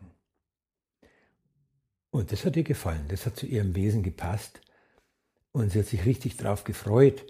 Und 2.10 2.32
das 2.32 2.44
hat 2.44 2.56
ihr 2.56 2.62
gefallen, 2.62 3.06
das 3.08 3.26
hat 3.26 3.36
zu 3.36 3.46
ihrem 3.46 3.74
Wesen 3.74 4.02
gepasst. 4.02 4.60
Und 5.52 5.72
sie 5.72 5.78
hat 5.80 5.86
sich 5.86 6.04
richtig 6.04 6.36
darauf 6.36 6.64
gefreut, 6.64 7.24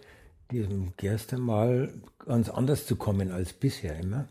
diesem 0.51 0.97
Gerster 0.97 1.39
mal 1.39 1.93
ganz 2.19 2.49
anders 2.49 2.87
zu 2.87 2.97
kommen 2.97 3.31
als 3.31 3.53
bisher 3.53 3.99
immer. 3.99 4.29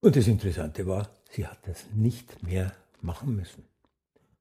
Und 0.00 0.16
das 0.16 0.28
Interessante 0.28 0.86
war, 0.86 1.08
sie 1.30 1.46
hat 1.46 1.58
das 1.66 1.86
nicht 1.94 2.42
mehr 2.42 2.72
machen 3.00 3.36
müssen. 3.36 3.64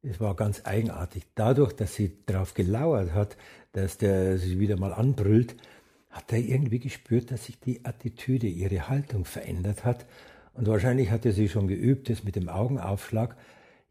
Es 0.04 0.20
war 0.20 0.36
ganz 0.36 0.62
eigenartig. 0.66 1.24
Dadurch, 1.34 1.74
dass 1.74 1.96
sie 1.96 2.18
darauf 2.26 2.54
gelauert 2.54 3.14
hat, 3.14 3.38
dass 3.72 3.98
der 3.98 4.38
sie 4.38 4.60
wieder 4.60 4.78
mal 4.78 4.94
anbrüllt, 4.94 5.56
hat 6.12 6.32
er 6.32 6.40
irgendwie 6.40 6.80
gespürt, 6.80 7.32
dass 7.32 7.46
sich 7.46 7.60
die 7.60 7.84
Attitüde, 7.84 8.48
ihre 8.48 8.88
Haltung 8.88 9.26
verändert 9.26 9.84
hat. 9.84 10.06
Und 10.54 10.68
wahrscheinlich 10.68 11.10
hatte 11.10 11.32
sie 11.32 11.50
schon 11.50 11.68
geübt, 11.68 12.10
das 12.10 12.24
mit 12.24 12.36
dem 12.36 12.48
Augenaufschlag. 12.48 13.36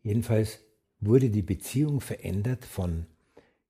Jedenfalls 0.04 0.60
wurde 1.00 1.30
die 1.30 1.42
Beziehung 1.42 2.00
verändert 2.00 2.64
von 2.64 3.06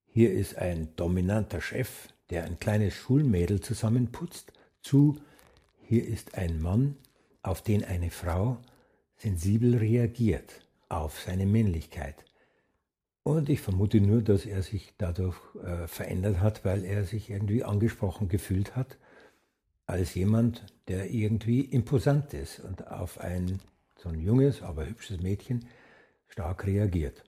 hier 0.05 0.31
ist 0.31 0.57
ein 0.57 0.95
dominanter 0.95 1.61
Chef, 1.61 2.09
der 2.29 2.43
ein 2.43 2.59
kleines 2.59 2.93
Schulmädel 2.93 3.61
zusammenputzt, 3.61 4.51
zu 4.81 5.17
hier 5.81 6.05
ist 6.05 6.35
ein 6.35 6.61
Mann, 6.61 6.97
auf 7.41 7.61
den 7.61 7.83
eine 7.83 8.11
Frau 8.11 8.57
sensibel 9.17 9.77
reagiert, 9.77 10.61
auf 10.89 11.21
seine 11.21 11.45
Männlichkeit. 11.45 12.25
Und 13.23 13.49
ich 13.49 13.61
vermute 13.61 14.01
nur, 14.01 14.21
dass 14.21 14.45
er 14.45 14.61
sich 14.61 14.93
dadurch 14.97 15.37
äh, 15.63 15.87
verändert 15.87 16.41
hat, 16.41 16.65
weil 16.65 16.83
er 16.83 17.05
sich 17.05 17.29
irgendwie 17.29 17.63
angesprochen 17.63 18.27
gefühlt 18.27 18.75
hat, 18.75 18.97
als 19.85 20.15
jemand, 20.15 20.65
der 20.89 21.09
irgendwie 21.09 21.61
imposant 21.61 22.33
ist 22.33 22.59
und 22.59 22.87
auf 22.87 23.19
ein 23.19 23.61
so 23.97 24.09
ein 24.09 24.19
junges, 24.19 24.61
aber 24.61 24.85
hübsches 24.85 25.21
Mädchen 25.21 25.65
stark 26.27 26.65
reagiert. 26.65 27.23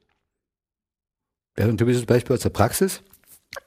Wäre 1.56 1.70
ein 1.70 1.78
typisches 1.78 2.06
Beispiel 2.06 2.36
aus 2.36 2.42
der 2.42 2.50
Praxis. 2.50 3.02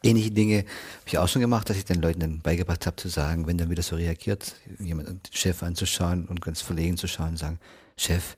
Ähnliche 0.02 0.30
Dinge 0.30 0.58
habe 0.58 1.06
ich 1.06 1.18
auch 1.18 1.28
schon 1.28 1.40
gemacht, 1.40 1.68
dass 1.68 1.76
ich 1.76 1.84
den 1.84 2.00
Leuten 2.00 2.20
dann 2.20 2.40
beigebracht 2.40 2.86
habe 2.86 2.96
zu 2.96 3.08
sagen, 3.08 3.46
wenn 3.46 3.58
dann 3.58 3.70
wieder 3.70 3.82
so 3.82 3.96
reagiert, 3.96 4.54
jemand 4.78 5.08
den 5.08 5.20
Chef 5.32 5.62
anzuschauen 5.62 6.26
und 6.26 6.40
ganz 6.40 6.60
verlegen 6.60 6.96
zu 6.96 7.08
schauen 7.08 7.30
und 7.30 7.38
sagen, 7.38 7.58
Chef, 7.96 8.36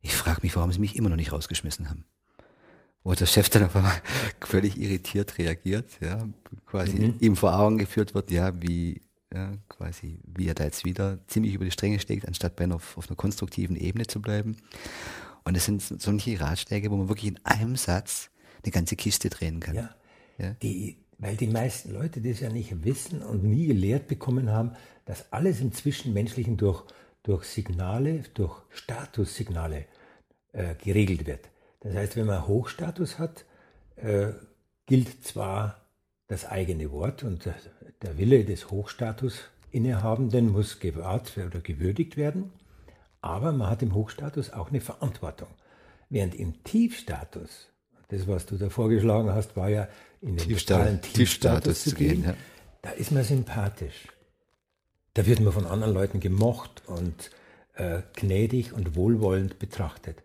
ich 0.00 0.14
frage 0.14 0.40
mich, 0.42 0.56
warum 0.56 0.72
Sie 0.72 0.80
mich 0.80 0.96
immer 0.96 1.08
noch 1.08 1.16
nicht 1.16 1.32
rausgeschmissen 1.32 1.88
haben 1.88 2.04
wo 3.06 3.14
der 3.14 3.26
Chef 3.26 3.48
dann 3.48 3.62
auf 3.62 3.76
einmal 3.76 4.02
völlig 4.40 4.76
irritiert 4.76 5.38
reagiert, 5.38 5.88
ja, 6.00 6.28
quasi 6.66 6.98
mhm. 6.98 7.14
ihm 7.20 7.36
vor 7.36 7.56
Augen 7.56 7.78
geführt 7.78 8.14
wird, 8.14 8.32
ja, 8.32 8.50
wie, 8.60 9.00
ja, 9.32 9.52
quasi, 9.68 10.18
wie 10.24 10.48
er 10.48 10.54
da 10.54 10.64
jetzt 10.64 10.84
wieder 10.84 11.20
ziemlich 11.28 11.54
über 11.54 11.64
die 11.64 11.70
Stränge 11.70 12.00
schlägt, 12.00 12.26
anstatt 12.26 12.56
bei 12.56 12.64
einer, 12.64 12.74
auf 12.74 12.98
einer 13.08 13.14
konstruktiven 13.14 13.76
Ebene 13.76 14.08
zu 14.08 14.20
bleiben. 14.20 14.56
Und 15.46 15.56
es 15.56 15.64
sind 15.64 15.80
solche 15.80 16.40
Ratschläge, 16.40 16.90
wo 16.90 16.96
man 16.96 17.08
wirklich 17.08 17.30
in 17.30 17.38
einem 17.44 17.76
Satz 17.76 18.30
eine 18.64 18.72
ganze 18.72 18.96
Kiste 18.96 19.30
drehen 19.30 19.60
kann. 19.60 19.76
Ja, 19.76 19.94
ja. 20.38 20.50
Die, 20.60 20.96
weil 21.18 21.36
die 21.36 21.46
meisten 21.46 21.92
Leute 21.92 22.20
das 22.20 22.40
ja 22.40 22.50
nicht 22.50 22.84
wissen 22.84 23.22
und 23.22 23.44
nie 23.44 23.68
gelehrt 23.68 24.08
bekommen 24.08 24.50
haben, 24.50 24.72
dass 25.04 25.32
alles 25.32 25.60
im 25.60 25.72
Zwischenmenschlichen 25.72 26.56
durch, 26.56 26.82
durch 27.22 27.44
Signale, 27.44 28.24
durch 28.34 28.60
Statussignale 28.70 29.84
äh, 30.52 30.74
geregelt 30.82 31.26
wird. 31.26 31.48
Das 31.78 31.94
heißt, 31.94 32.16
wenn 32.16 32.26
man 32.26 32.48
Hochstatus 32.48 33.20
hat, 33.20 33.44
äh, 33.94 34.32
gilt 34.86 35.24
zwar 35.24 35.80
das 36.26 36.44
eigene 36.44 36.90
Wort 36.90 37.22
und 37.22 37.48
der 38.02 38.18
Wille 38.18 38.44
des 38.44 38.72
Hochstatus 38.72 39.42
innehabenden 39.70 40.50
muss 40.50 40.80
gewahrt 40.80 41.38
oder 41.38 41.60
gewürdigt 41.60 42.16
werden, 42.16 42.50
aber 43.26 43.52
man 43.52 43.68
hat 43.68 43.82
im 43.82 43.94
Hochstatus 43.94 44.52
auch 44.52 44.70
eine 44.70 44.80
Verantwortung. 44.80 45.48
Während 46.08 46.34
im 46.34 46.62
Tiefstatus, 46.64 47.68
das 48.08 48.26
was 48.28 48.46
du 48.46 48.56
da 48.56 48.70
vorgeschlagen 48.70 49.32
hast, 49.32 49.56
war 49.56 49.68
ja 49.68 49.88
in 50.20 50.36
den 50.36 50.48
totalen 50.48 51.00
Tiefstatus, 51.02 51.12
Tiefstatus 51.12 51.84
zu 51.84 51.94
gehen, 51.94 52.24
ja. 52.24 52.34
da 52.82 52.90
ist 52.90 53.12
man 53.12 53.24
sympathisch. 53.24 54.08
Da 55.14 55.26
wird 55.26 55.40
man 55.40 55.52
von 55.52 55.66
anderen 55.66 55.94
Leuten 55.94 56.20
gemocht 56.20 56.82
und 56.86 57.30
äh, 57.74 58.02
gnädig 58.14 58.72
und 58.72 58.96
wohlwollend 58.96 59.58
betrachtet. 59.58 60.22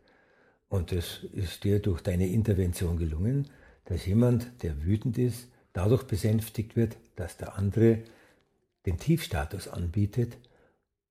Und 0.69 0.91
es 0.91 1.23
ist 1.33 1.63
dir 1.63 1.79
durch 1.79 2.01
deine 2.01 2.27
Intervention 2.27 2.97
gelungen, 2.97 3.49
dass 3.85 4.05
jemand, 4.05 4.63
der 4.63 4.83
wütend 4.83 5.17
ist, 5.17 5.47
dadurch 5.73 6.03
besänftigt 6.03 6.75
wird, 6.75 6.97
dass 7.15 7.37
der 7.37 7.57
andere 7.57 7.99
den 8.85 8.97
Tiefstatus 8.97 9.67
anbietet 9.67 10.37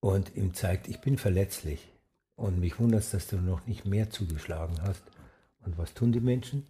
und 0.01 0.35
ihm 0.37 0.55
zeigt, 0.55 0.89
ich 0.89 1.01
bin 1.01 1.19
verletzlich. 1.19 1.89
Und 2.37 2.59
mich 2.59 2.79
wundert 2.79 3.03
es, 3.03 3.11
dass 3.11 3.27
du 3.27 3.37
noch 3.37 3.67
nicht 3.67 3.85
mehr 3.85 4.11
zugeschlagen 4.11 4.81
hast. 4.83 5.03
Und 5.65 5.77
was 5.77 5.93
tun 5.93 6.11
die 6.13 6.21
Menschen? 6.21 6.67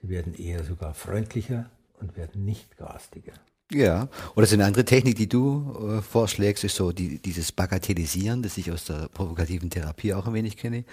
Sie 0.00 0.08
werden 0.08 0.34
eher 0.34 0.64
sogar 0.64 0.94
freundlicher 0.94 1.70
und 2.00 2.16
werden 2.16 2.44
nicht 2.44 2.78
garstiger. 2.78 3.34
Ja, 3.72 4.08
oder 4.34 4.46
so 4.46 4.54
eine 4.54 4.64
andere 4.64 4.84
Technik, 4.84 5.16
die 5.16 5.28
du 5.28 5.98
äh, 5.98 6.02
vorschlägst, 6.02 6.64
ist 6.64 6.74
so 6.74 6.90
die, 6.90 7.18
dieses 7.22 7.52
Bagatellisieren, 7.52 8.42
das 8.42 8.58
ich 8.58 8.72
aus 8.72 8.86
der 8.86 9.08
provokativen 9.08 9.70
Therapie 9.70 10.12
auch 10.12 10.26
ein 10.26 10.34
wenig 10.34 10.56
kenne. 10.56 10.84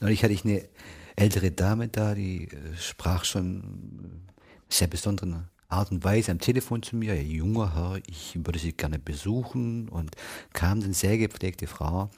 Neulich 0.00 0.22
hatte 0.22 0.32
ich 0.32 0.44
eine 0.44 0.66
ältere 1.14 1.50
Dame 1.50 1.88
da, 1.88 2.14
die 2.14 2.44
äh, 2.44 2.76
sprach 2.78 3.24
schon 3.24 4.22
sehr 4.70 4.86
besonderen 4.86 5.48
Art 5.72 5.90
und 5.90 6.04
Weise 6.04 6.30
am 6.30 6.38
Telefon 6.38 6.82
zu 6.82 6.96
mir, 6.96 7.20
junger 7.22 7.74
Herr, 7.74 8.00
ich 8.06 8.38
würde 8.44 8.58
Sie 8.58 8.72
gerne 8.72 8.98
besuchen 8.98 9.88
und 9.88 10.14
kam 10.52 10.80
dann 10.80 10.92
sehr 10.92 11.18
gepflegte 11.18 11.66
Frau. 11.66 12.10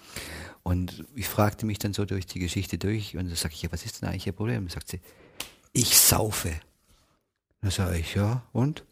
Und 0.62 1.04
ich 1.14 1.28
fragte 1.28 1.64
mich 1.64 1.78
dann 1.78 1.92
so 1.92 2.04
durch 2.04 2.26
die 2.26 2.40
Geschichte 2.40 2.78
durch 2.78 3.16
und 3.16 3.30
da 3.30 3.36
sage 3.36 3.54
ich, 3.54 3.62
ja, 3.62 3.72
was 3.72 3.84
ist 3.84 4.02
denn 4.02 4.08
eigentlich 4.08 4.26
Ihr 4.26 4.32
Problem? 4.32 4.68
Sagt 4.68 4.88
sie, 4.88 5.00
ich 5.72 5.98
saufe. 5.98 6.52
Dann 7.60 7.70
sage 7.70 7.98
ich, 7.98 8.14
ja, 8.14 8.42
und? 8.52 8.84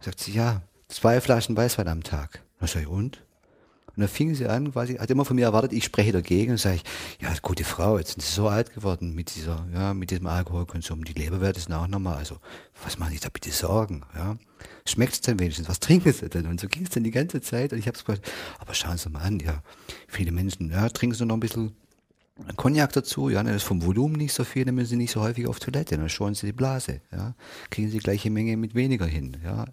Sagt 0.00 0.20
sie, 0.20 0.32
ja, 0.32 0.62
zwei 0.88 1.20
Flaschen 1.20 1.56
Weißwein 1.56 1.88
am 1.88 2.02
Tag. 2.02 2.42
Dann 2.58 2.68
sage 2.68 2.86
ich, 2.86 2.90
und? 2.90 3.22
Und 4.00 4.04
dann 4.04 4.14
fing 4.14 4.34
sie 4.34 4.46
an, 4.46 4.72
quasi, 4.72 4.94
hat 4.94 5.10
immer 5.10 5.26
von 5.26 5.36
mir 5.36 5.44
erwartet, 5.44 5.74
ich 5.74 5.84
spreche 5.84 6.10
dagegen 6.10 6.52
und 6.52 6.56
sage 6.56 6.76
ich, 6.76 6.84
ja, 7.20 7.30
gute 7.42 7.64
Frau, 7.64 7.98
jetzt 7.98 8.12
sind 8.12 8.22
sie 8.22 8.32
so 8.32 8.48
alt 8.48 8.72
geworden 8.72 9.14
mit 9.14 9.34
dieser, 9.34 9.66
ja, 9.74 9.92
mit 9.92 10.10
diesem 10.10 10.26
Alkoholkonsum. 10.26 11.04
Die 11.04 11.12
Leberwerte 11.12 11.60
sind 11.60 11.74
auch 11.74 11.86
normal. 11.86 12.16
Also, 12.16 12.38
was 12.82 12.98
machen 12.98 13.12
Sie 13.12 13.20
da 13.20 13.28
bitte 13.28 13.50
Sorgen? 13.50 14.00
Ja? 14.14 14.38
Schmeckt 14.86 15.12
es 15.12 15.20
denn 15.20 15.38
wenigstens? 15.38 15.68
Was 15.68 15.80
trinken 15.80 16.14
Sie 16.14 16.30
denn? 16.30 16.46
Und 16.46 16.58
so 16.58 16.66
ging 16.66 16.84
es 16.84 16.88
dann 16.88 17.04
die 17.04 17.10
ganze 17.10 17.42
Zeit. 17.42 17.74
Und 17.74 17.78
ich 17.78 17.88
habe 17.88 17.98
es 17.98 18.20
aber 18.58 18.72
schauen 18.72 18.96
Sie 18.96 19.10
mal 19.10 19.20
an, 19.20 19.38
ja, 19.38 19.62
viele 20.08 20.32
Menschen, 20.32 20.70
ja, 20.70 20.88
trinken 20.88 21.14
Sie 21.14 21.26
noch 21.26 21.36
ein 21.36 21.40
bisschen 21.40 21.76
Cognac 22.56 22.92
dazu, 22.92 23.28
ja, 23.28 23.42
das 23.42 23.56
ist 23.56 23.62
vom 23.62 23.84
Volumen 23.84 24.16
nicht 24.16 24.32
so 24.32 24.44
viel, 24.44 24.64
dann 24.64 24.74
müssen 24.74 24.90
Sie 24.90 24.96
nicht 24.96 25.10
so 25.10 25.20
häufig 25.20 25.46
auf 25.46 25.60
Toilette, 25.60 25.96
dann 25.96 26.08
schonen 26.08 26.34
Sie 26.34 26.46
die 26.46 26.52
Blase, 26.52 27.00
ja. 27.12 27.34
Kriegen 27.70 27.88
Sie 27.88 27.98
die 27.98 28.02
gleiche 28.02 28.30
Menge 28.30 28.56
mit 28.56 28.74
weniger 28.74 29.06
hin, 29.06 29.36
ja. 29.44 29.66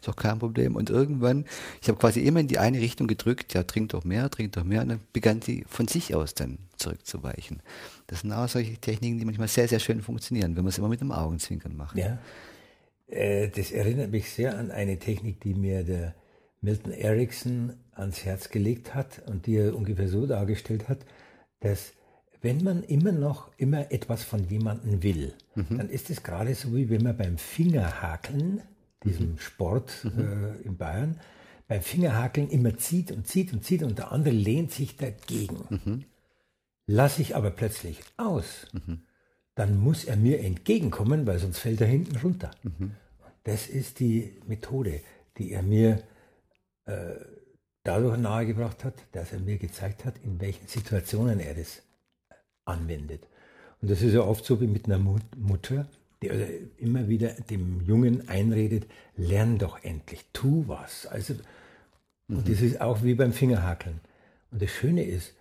Ist 0.00 0.08
auch 0.08 0.16
kein 0.16 0.38
Problem. 0.38 0.76
Und 0.76 0.90
irgendwann, 0.90 1.44
ich 1.80 1.88
habe 1.88 1.98
quasi 1.98 2.20
immer 2.20 2.40
in 2.40 2.48
die 2.48 2.58
eine 2.58 2.80
Richtung 2.80 3.06
gedrückt, 3.06 3.54
ja, 3.54 3.62
trink 3.62 3.90
doch 3.90 4.04
mehr, 4.04 4.30
trink 4.30 4.52
doch 4.52 4.64
mehr, 4.64 4.82
und 4.82 4.88
dann 4.88 5.00
begann 5.12 5.42
sie 5.42 5.64
von 5.68 5.88
sich 5.88 6.14
aus 6.14 6.34
dann 6.34 6.58
zurückzuweichen. 6.76 7.62
Das 8.06 8.20
sind 8.20 8.32
auch 8.32 8.48
solche 8.48 8.76
Techniken, 8.78 9.18
die 9.18 9.24
manchmal 9.24 9.48
sehr, 9.48 9.68
sehr 9.68 9.80
schön 9.80 10.02
funktionieren, 10.02 10.56
wenn 10.56 10.64
man 10.64 10.70
es 10.70 10.78
immer 10.78 10.88
mit 10.88 11.00
dem 11.00 11.12
Augenzwinkern 11.12 11.76
macht. 11.76 11.96
Ja. 11.96 12.18
Äh, 13.08 13.48
das 13.48 13.70
erinnert 13.70 14.10
mich 14.10 14.30
sehr 14.30 14.58
an 14.58 14.70
eine 14.70 14.98
Technik, 14.98 15.40
die 15.40 15.54
mir 15.54 15.84
der 15.84 16.14
Milton 16.60 16.92
Erickson 16.92 17.74
ans 17.92 18.24
Herz 18.24 18.50
gelegt 18.50 18.94
hat 18.94 19.22
und 19.26 19.46
die 19.46 19.56
er 19.56 19.76
ungefähr 19.76 20.08
so 20.08 20.26
dargestellt 20.26 20.88
hat, 20.88 20.98
dass 21.60 21.92
wenn 22.42 22.62
man 22.64 22.82
immer 22.82 23.12
noch 23.12 23.50
immer 23.56 23.90
etwas 23.92 24.24
von 24.24 24.48
jemandem 24.48 25.02
will, 25.02 25.32
mhm. 25.54 25.78
dann 25.78 25.88
ist 25.88 26.10
es 26.10 26.22
gerade 26.22 26.54
so, 26.54 26.74
wie 26.74 26.90
wenn 26.90 27.04
man 27.04 27.16
beim 27.16 27.38
Fingerhakeln, 27.38 28.60
diesem 29.04 29.32
mhm. 29.32 29.38
Sport 29.38 30.04
mhm. 30.04 30.20
Äh, 30.20 30.66
in 30.66 30.76
Bayern, 30.76 31.20
beim 31.68 31.82
Fingerhakeln 31.82 32.50
immer 32.50 32.76
zieht 32.76 33.12
und 33.12 33.26
zieht 33.26 33.52
und 33.52 33.64
zieht 33.64 33.82
und 33.84 33.96
der 33.96 34.12
andere 34.12 34.34
lehnt 34.34 34.72
sich 34.72 34.96
dagegen. 34.96 35.64
Mhm. 35.70 36.04
Lasse 36.86 37.22
ich 37.22 37.36
aber 37.36 37.52
plötzlich 37.52 38.00
aus, 38.16 38.66
mhm. 38.72 39.02
dann 39.54 39.78
muss 39.78 40.04
er 40.04 40.16
mir 40.16 40.40
entgegenkommen, 40.40 41.26
weil 41.26 41.38
sonst 41.38 41.58
fällt 41.58 41.80
er 41.80 41.86
hinten 41.86 42.16
runter. 42.16 42.50
Mhm. 42.64 42.96
Das 43.44 43.68
ist 43.68 44.00
die 44.00 44.36
Methode, 44.46 45.00
die 45.38 45.52
er 45.52 45.62
mir 45.62 46.02
äh, 46.86 47.14
dadurch 47.84 48.18
nahegebracht 48.18 48.84
hat, 48.84 48.94
dass 49.12 49.32
er 49.32 49.40
mir 49.40 49.58
gezeigt 49.58 50.04
hat, 50.04 50.14
in 50.24 50.40
welchen 50.40 50.66
Situationen 50.66 51.38
er 51.38 51.54
das 51.54 51.82
anwendet. 52.64 53.26
Und 53.80 53.90
das 53.90 54.02
ist 54.02 54.14
ja 54.14 54.22
oft 54.22 54.44
so 54.44 54.60
wie 54.60 54.66
mit 54.66 54.86
einer 54.86 54.98
Mutter, 54.98 55.86
die 56.22 56.30
also 56.30 56.44
immer 56.78 57.08
wieder 57.08 57.30
dem 57.50 57.80
Jungen 57.82 58.28
einredet, 58.28 58.86
lern 59.16 59.58
doch 59.58 59.82
endlich, 59.82 60.24
tu 60.32 60.64
was. 60.68 61.06
Also, 61.06 61.34
mhm. 62.28 62.38
Und 62.38 62.48
das 62.48 62.60
ist 62.60 62.80
auch 62.80 63.02
wie 63.02 63.14
beim 63.14 63.32
Fingerhakeln. 63.32 64.00
Und 64.50 64.62
das 64.62 64.70
Schöne 64.70 65.04
ist, 65.04 65.34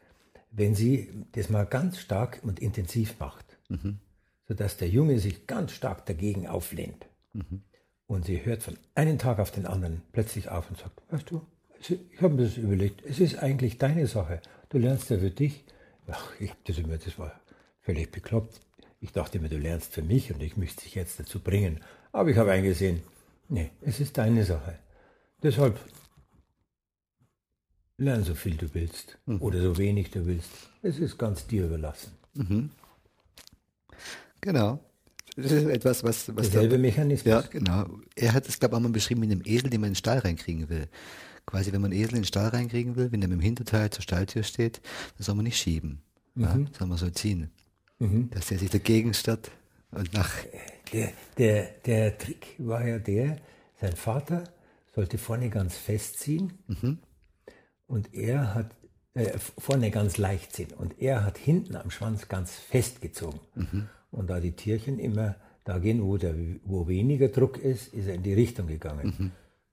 wenn 0.52 0.76
sie 0.76 1.10
das 1.34 1.50
mal 1.50 1.66
ganz 1.66 2.00
stark 2.00 2.40
und 2.44 2.60
intensiv 2.60 3.20
macht, 3.20 3.46
mhm. 3.70 4.00
sodass 4.48 4.78
der 4.78 4.90
Junge 4.90 5.20
sich 5.20 5.48
ganz 5.48 5.72
stark 5.72 6.06
dagegen 6.06 6.48
auflehnt. 6.48 7.06
Mhm. 7.34 7.62
Und 8.08 8.26
sie 8.26 8.44
hört 8.44 8.64
von 8.64 8.78
einem 8.96 9.18
Tag 9.20 9.40
auf 9.40 9.52
den 9.52 9.66
anderen 9.66 10.02
plötzlich 10.12 10.50
auf 10.50 10.70
und 10.70 10.78
sagt, 10.78 11.02
weißt 11.12 11.32
du, 11.32 11.42
ich 11.80 12.22
habe 12.22 12.36
mir 12.36 12.44
das 12.44 12.58
überlegt, 12.58 13.04
es 13.06 13.20
ist 13.20 13.40
eigentlich 13.40 13.78
deine 13.78 14.06
Sache. 14.08 14.42
Du 14.70 14.78
lernst 14.78 15.10
ja 15.10 15.18
für 15.18 15.32
dich. 15.32 15.64
Ach, 16.12 16.32
ich 16.40 16.52
das 16.66 16.78
immer, 16.78 16.98
das 16.98 17.18
war 17.18 17.40
völlig 17.82 18.12
bekloppt. 18.12 18.60
Ich 19.00 19.12
dachte 19.12 19.38
immer, 19.38 19.50
du 19.50 19.58
lernst 19.58 19.94
für 19.94 20.04
mich 20.04 20.32
und 20.32 20.44
ich 20.44 20.58
möchte 20.58 20.84
dich 20.84 20.96
jetzt 20.96 21.20
dazu 21.20 21.40
bringen. 21.40 21.80
Aber 22.12 22.30
ich 22.30 22.38
habe 22.38 22.52
eingesehen, 22.52 23.02
nee, 23.50 23.72
es 23.82 24.00
ist 24.00 24.18
deine 24.18 24.44
Sache. 24.46 24.78
Deshalb 25.42 25.80
lern 27.98 28.24
so 28.24 28.36
viel 28.36 28.58
du 28.58 28.74
willst 28.74 29.18
mhm. 29.26 29.42
oder 29.42 29.62
so 29.62 29.78
wenig 29.78 30.12
du 30.12 30.26
willst. 30.26 30.52
Es 30.82 31.00
ist 31.00 31.18
ganz 31.18 31.48
dir 31.48 31.66
überlassen. 31.66 32.12
Mhm. 32.34 32.70
Genau. 34.42 34.80
Das 35.38 35.52
ist 35.52 35.66
etwas, 35.66 36.04
was. 36.04 36.36
was 36.36 36.50
Derselbe 36.50 36.78
Mechanismus. 36.78 37.32
Ja, 37.32 37.42
genau. 37.42 37.88
Er 38.16 38.34
hat 38.34 38.50
es, 38.50 38.60
glaube 38.60 38.76
ich, 38.76 38.78
auch 38.78 38.82
mal 38.82 38.92
beschrieben 38.92 39.22
mit 39.22 39.32
einem 39.32 39.44
Esel, 39.46 39.70
den 39.70 39.80
man 39.80 39.90
in 39.90 39.92
den 39.94 39.98
Stall 39.98 40.20
reinkriegen 40.20 40.70
will. 40.70 40.90
Quasi, 41.46 41.74
wenn 41.74 41.82
man 41.82 41.92
einen 41.92 42.02
Esel 42.02 42.16
in 42.16 42.22
den 42.22 42.26
Stall 42.26 42.50
reinkriegen 42.50 42.96
will, 42.96 43.12
wenn 43.12 43.22
der 43.22 43.30
mit 43.30 43.40
dem 43.40 43.44
Hinterteil 43.44 43.90
zur 43.90 44.04
Stalltür 44.04 44.44
steht, 44.44 44.82
dann 45.18 45.24
soll 45.24 45.36
man 45.36 45.44
nicht 45.44 45.58
schieben. 45.58 46.02
Mhm. 46.36 46.44
Ja, 46.44 46.58
soll 46.78 46.88
man 46.88 46.98
so 46.98 47.10
ziehen. 47.10 47.52
Mhm. 48.00 48.30
Dass 48.32 48.48
der 48.48 48.60
sich 48.60 48.70
dagegen 48.70 49.14
statt 49.14 49.52
und 49.92 50.14
nach. 50.14 50.32
Der, 50.94 51.12
der, 51.38 51.70
der 51.86 52.18
Trick 52.18 52.56
war 52.58 52.86
ja 52.86 53.00
der, 53.00 53.38
sein 53.80 53.96
Vater 53.96 54.44
sollte 54.94 55.18
vorne 55.18 55.50
ganz 55.50 55.78
festziehen 55.78 56.54
mhm. 56.68 57.00
und 57.88 58.14
er 58.14 58.54
hat 58.54 58.72
äh, 59.14 59.38
vorne 59.58 59.92
ganz 59.92 60.18
leicht 60.18 60.54
ziehen 60.54 60.74
und 60.78 61.00
er 61.02 61.24
hat 61.26 61.38
hinten 61.38 61.76
am 61.76 61.92
Schwanz 61.92 62.28
ganz 62.28 62.56
festgezogen. 62.56 63.40
Mhm. 63.56 63.88
Und 64.12 64.30
da 64.30 64.40
die 64.40 64.52
Tierchen 64.52 65.00
immer 65.00 65.36
da 65.64 65.78
gehen, 65.78 66.02
wo, 66.02 66.18
der, 66.18 66.36
wo 66.64 66.88
weniger 66.88 67.30
Druck 67.30 67.58
ist, 67.58 67.94
ist 67.94 68.08
er 68.08 68.16
in 68.16 68.24
die 68.24 68.34
Richtung 68.34 68.68
gegangen. 68.68 69.16
Mhm. 69.18 69.32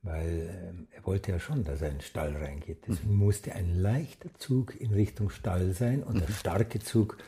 Weil 0.08 0.70
ähm, 0.70 0.88
er 0.90 1.04
wollte 1.04 1.32
ja 1.32 1.38
schon, 1.38 1.64
dass 1.64 1.82
er 1.82 1.88
in 1.88 1.96
den 1.96 2.00
Stall 2.00 2.34
reingeht. 2.34 2.78
Deswegen 2.88 3.12
mhm. 3.12 3.18
musste 3.18 3.54
ein 3.54 3.74
leichter 3.74 4.30
Zug 4.38 4.74
in 4.80 4.94
Richtung 4.94 5.28
Stall 5.28 5.74
sein 5.74 6.02
und 6.02 6.16
mhm. 6.16 6.22
ein 6.22 6.32
starker 6.32 6.80
Zug 6.80 7.18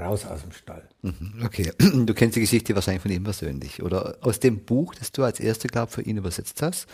raus 0.00 0.24
aus 0.24 0.42
dem 0.42 0.52
Stall. 0.52 0.88
Mhm. 1.02 1.42
Okay, 1.44 1.72
du 1.78 2.14
kennst 2.14 2.36
die 2.36 2.40
Geschichte 2.40 2.76
wahrscheinlich 2.76 3.02
von 3.02 3.10
ihm 3.10 3.24
persönlich 3.24 3.82
oder 3.82 4.18
aus 4.20 4.38
dem 4.38 4.64
Buch, 4.64 4.94
das 4.94 5.10
du 5.10 5.24
als 5.24 5.40
erste, 5.40 5.66
glaube 5.66 5.90
für 5.90 6.02
ihn 6.02 6.16
übersetzt 6.16 6.62
hast. 6.62 6.86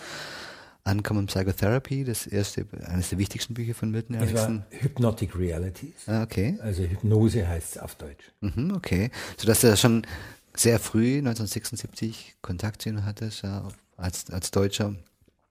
Uncommon 0.86 1.26
Psychotherapy, 1.26 2.04
das 2.04 2.26
erste, 2.26 2.66
eines 2.86 3.10
der 3.10 3.18
wichtigsten 3.18 3.52
Bücher 3.52 3.74
von 3.74 3.90
Milton 3.90 4.16
Erickson. 4.16 4.64
Hypnotic 4.70 5.36
Realities. 5.36 6.06
Ah, 6.06 6.22
okay. 6.22 6.58
Also 6.62 6.84
Hypnose 6.84 7.46
heißt 7.46 7.76
es 7.76 7.82
auf 7.82 7.96
Deutsch. 7.96 8.32
Mhm, 8.40 8.72
okay. 8.74 9.10
Sodass 9.36 9.64
er 9.64 9.76
schon 9.76 10.06
sehr 10.54 10.78
früh, 10.78 11.18
1976, 11.18 12.36
Kontakt 12.40 12.82
zu 12.82 12.88
ihm 12.88 13.04
hatte, 13.04 13.30
ja, 13.42 13.68
als, 13.96 14.30
als 14.30 14.50
Deutscher. 14.50 14.94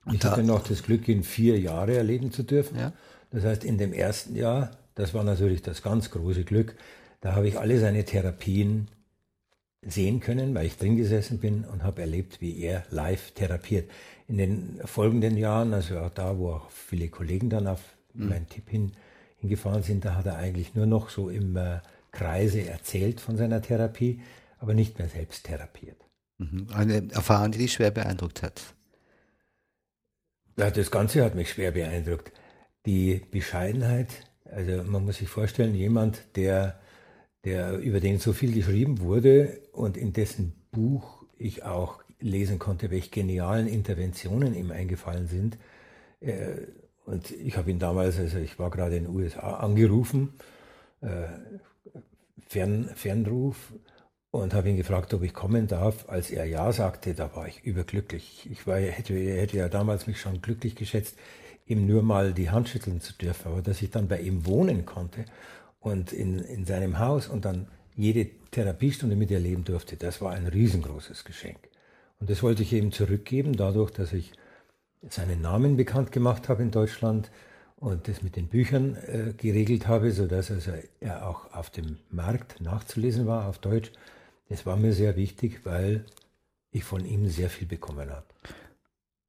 Und 0.06 0.16
ich 0.16 0.24
hatte 0.24 0.44
noch 0.44 0.64
das 0.64 0.84
Glück, 0.84 1.08
ihn 1.08 1.24
vier 1.24 1.60
Jahre 1.60 1.96
erleben 1.96 2.32
zu 2.32 2.44
dürfen. 2.44 2.78
Ja. 2.78 2.94
Das 3.32 3.44
heißt, 3.44 3.64
in 3.64 3.78
dem 3.78 3.94
ersten 3.94 4.36
Jahr, 4.36 4.72
das 4.96 5.14
war 5.14 5.24
natürlich 5.24 5.62
das 5.62 5.82
ganz 5.82 6.12
große 6.12 6.44
Glück, 6.44 6.76
da 7.22 7.36
habe 7.36 7.48
ich 7.48 7.58
alle 7.58 7.80
seine 7.80 8.04
Therapien 8.04 8.90
sehen 9.82 10.20
können, 10.20 10.54
weil 10.56 10.66
ich 10.66 10.78
drin 10.78 10.98
gesessen 10.98 11.40
bin 11.40 11.66
und 11.66 11.84
habe 11.84 12.02
erlebt, 12.02 12.42
wie 12.42 12.60
er 12.62 12.84
live 12.90 13.32
therapiert 13.32 13.90
in 14.28 14.38
den 14.38 14.82
folgenden 14.86 15.38
Jahren, 15.38 15.74
also 15.74 16.00
auch 16.00 16.10
da, 16.10 16.38
wo 16.38 16.52
auch 16.52 16.70
viele 16.70 17.10
Kollegen 17.10 17.50
dann 17.50 17.68
auf 17.68 17.82
mhm. 18.14 18.30
meinen 18.30 18.50
Tipp 18.50 18.70
hin, 18.70 18.94
hingefahren 19.38 19.84
sind, 19.84 20.06
da 20.06 20.16
hat 20.16 20.26
er 20.26 20.38
eigentlich 20.38 20.76
nur 20.76 20.86
noch 20.86 21.10
so 21.10 21.30
im 21.30 21.58
äh, 21.58 21.80
Kreise 22.12 22.66
erzählt 22.66 23.20
von 23.20 23.38
seiner 23.38 23.62
Therapie, 23.62 24.22
aber 24.60 24.74
nicht 24.74 25.00
mehr 25.00 25.10
selbst 25.10 25.46
therapiert. 25.46 25.98
Mhm. 26.38 26.68
Eine 26.74 27.12
Erfahrung, 27.12 27.52
die 27.52 27.60
dich 27.60 27.74
schwer 27.74 27.92
beeindruckt 27.92 28.44
hat. 28.44 28.74
Ja, 30.56 30.70
das 30.70 30.92
Ganze 30.92 31.24
hat 31.26 31.34
mich 31.34 31.50
schwer 31.50 31.72
beeindruckt. 31.72 32.32
Die 32.86 33.22
Bescheidenheit, 33.32 34.10
also 34.46 34.84
man 34.84 35.04
muss 35.04 35.18
sich 35.18 35.28
vorstellen, 35.28 35.74
jemand, 35.74 36.22
der, 36.36 36.80
der, 37.44 37.80
über 37.80 38.00
den 38.00 38.20
so 38.20 38.34
viel 38.34 38.54
geschrieben 38.54 39.00
wurde 39.00 39.62
und 39.72 39.98
in 39.98 40.14
dessen 40.14 40.54
Buch 40.72 41.26
ich 41.40 41.64
auch 41.64 42.04
lesen 42.20 42.60
konnte, 42.60 42.92
welche 42.92 43.10
genialen 43.10 43.68
Interventionen 43.68 44.54
ihm 44.54 44.70
eingefallen 44.70 45.28
sind. 45.28 45.58
Äh, 46.22 46.68
und 47.06 47.32
ich 47.32 47.58
habe 47.58 47.72
ihn 47.72 47.80
damals, 47.80 48.20
also 48.20 48.38
ich 48.38 48.60
war 48.60 48.70
gerade 48.70 48.98
in 48.98 49.06
den 49.06 49.16
USA 49.16 49.56
angerufen, 49.56 50.34
äh, 51.02 51.28
Fern, 52.48 52.92
Fernruf, 52.94 53.74
und 54.34 54.56
habe 54.56 54.68
ihn 54.68 54.78
gefragt, 54.78 55.14
ob 55.14 55.22
ich 55.22 55.32
kommen 55.32 55.68
darf. 55.68 56.10
Als 56.10 56.32
er 56.32 56.46
ja 56.46 56.72
sagte, 56.74 57.14
da 57.14 57.36
war 57.36 57.48
ich 57.48 57.64
überglücklich. 57.66 58.50
Ich 58.52 58.66
war, 58.66 58.78
hätte, 58.78 59.14
hätte 59.14 59.58
ja 59.58 59.70
damals 59.70 60.08
mich 60.08 60.20
schon 60.20 60.42
glücklich 60.42 60.74
geschätzt, 60.74 61.18
ihm 61.68 61.86
nur 61.86 62.02
mal 62.02 62.34
die 62.34 62.50
Hand 62.50 62.68
schütteln 62.68 63.00
zu 63.00 63.14
dürfen, 63.14 63.52
aber 63.52 63.62
dass 63.62 63.84
ich 63.84 63.92
dann 63.92 64.08
bei 64.08 64.20
ihm 64.20 64.48
wohnen 64.48 64.88
konnte 64.88 65.26
und 65.80 66.12
in, 66.12 66.40
in 66.40 66.66
seinem 66.66 66.98
Haus 66.98 67.28
und 67.28 67.46
dann 67.46 67.68
jede 67.96 68.26
Therapiestunde 68.50 69.16
mit 69.16 69.30
erleben 69.30 69.66
durfte, 69.66 69.98
das 69.98 70.20
war 70.20 70.32
ein 70.32 70.48
riesengroßes 70.48 71.26
Geschenk. 71.26 71.60
Und 72.20 72.32
das 72.32 72.42
wollte 72.42 72.64
ich 72.64 72.74
ihm 72.74 72.92
zurückgeben, 72.92 73.56
dadurch, 73.56 73.92
dass 73.92 74.14
ich 74.14 74.34
seinen 75.08 75.42
Namen 75.42 75.78
bekannt 75.78 76.12
gemacht 76.12 76.50
habe 76.50 76.64
in 76.64 76.72
Deutschland 76.72 77.30
und 77.76 78.08
das 78.08 78.24
mit 78.24 78.36
den 78.36 78.48
Büchern 78.48 78.96
äh, 78.96 79.34
geregelt 79.38 79.88
habe, 79.88 80.12
sodass 80.12 80.50
also 80.50 80.72
er 81.02 81.28
auch 81.30 81.54
auf 81.54 81.70
dem 81.70 82.00
Markt 82.10 82.62
nachzulesen 82.62 83.28
war 83.28 83.48
auf 83.48 83.60
Deutsch. 83.60 83.92
Das 84.54 84.68
war 84.68 84.78
mir 84.78 84.94
sehr 84.94 85.16
wichtig, 85.16 85.62
weil 85.64 86.06
ich 86.70 86.84
von 86.84 87.04
ihm 87.04 87.28
sehr 87.28 87.50
viel 87.50 87.66
bekommen 87.66 88.12
habe. 88.12 88.28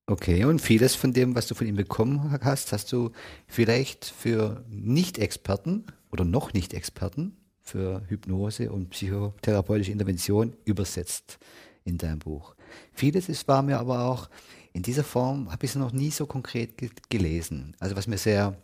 Okay, 0.04 0.44
und 0.44 0.60
vieles 0.60 0.96
von 0.96 1.14
dem, 1.14 1.34
was 1.34 1.46
du 1.46 1.54
von 1.54 1.66
ihm 1.66 1.76
bekommen 1.76 2.30
hast, 2.42 2.72
hast 2.72 2.92
du 2.92 3.10
vielleicht 3.46 4.04
für 4.04 4.62
Nicht-Experten 4.68 5.86
oder 6.12 6.26
noch 6.26 6.52
Nicht-Experten 6.52 7.38
für 7.62 8.02
Hypnose 8.08 8.70
und 8.70 8.90
psychotherapeutische 8.90 9.92
Intervention 9.92 10.52
übersetzt 10.66 11.38
in 11.84 11.96
deinem 11.96 12.18
Buch. 12.18 12.54
Vieles 12.92 13.30
ist, 13.30 13.48
war 13.48 13.62
mir 13.62 13.78
aber 13.78 14.04
auch 14.04 14.28
in 14.74 14.82
dieser 14.82 15.04
Form, 15.04 15.50
habe 15.50 15.64
ich 15.64 15.70
es 15.70 15.76
noch 15.76 15.92
nie 15.92 16.10
so 16.10 16.26
konkret 16.26 16.76
ge 16.76 16.90
gelesen. 17.08 17.74
Also 17.78 17.96
was 17.96 18.06
mir 18.06 18.18
sehr 18.18 18.58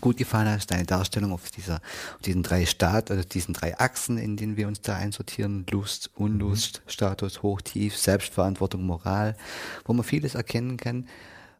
gut 0.00 0.16
gefallen 0.16 0.48
hat, 0.48 0.58
ist 0.58 0.70
deine 0.70 0.84
Darstellung 0.84 1.32
auf, 1.32 1.50
dieser, 1.50 1.76
auf 2.14 2.22
diesen 2.24 2.42
drei 2.42 2.66
Stat, 2.66 3.10
also 3.10 3.22
diesen 3.22 3.54
drei 3.54 3.78
Achsen, 3.78 4.18
in 4.18 4.36
denen 4.36 4.56
wir 4.56 4.68
uns 4.68 4.80
da 4.80 4.96
einsortieren, 4.96 5.66
Lust, 5.70 6.10
Unlust, 6.14 6.82
mhm. 6.84 6.90
Status, 6.90 7.42
Hoch, 7.42 7.60
Tief, 7.60 7.96
Selbstverantwortung, 7.96 8.84
Moral, 8.84 9.36
wo 9.84 9.92
man 9.92 10.04
vieles 10.04 10.34
erkennen 10.34 10.76
kann, 10.76 11.06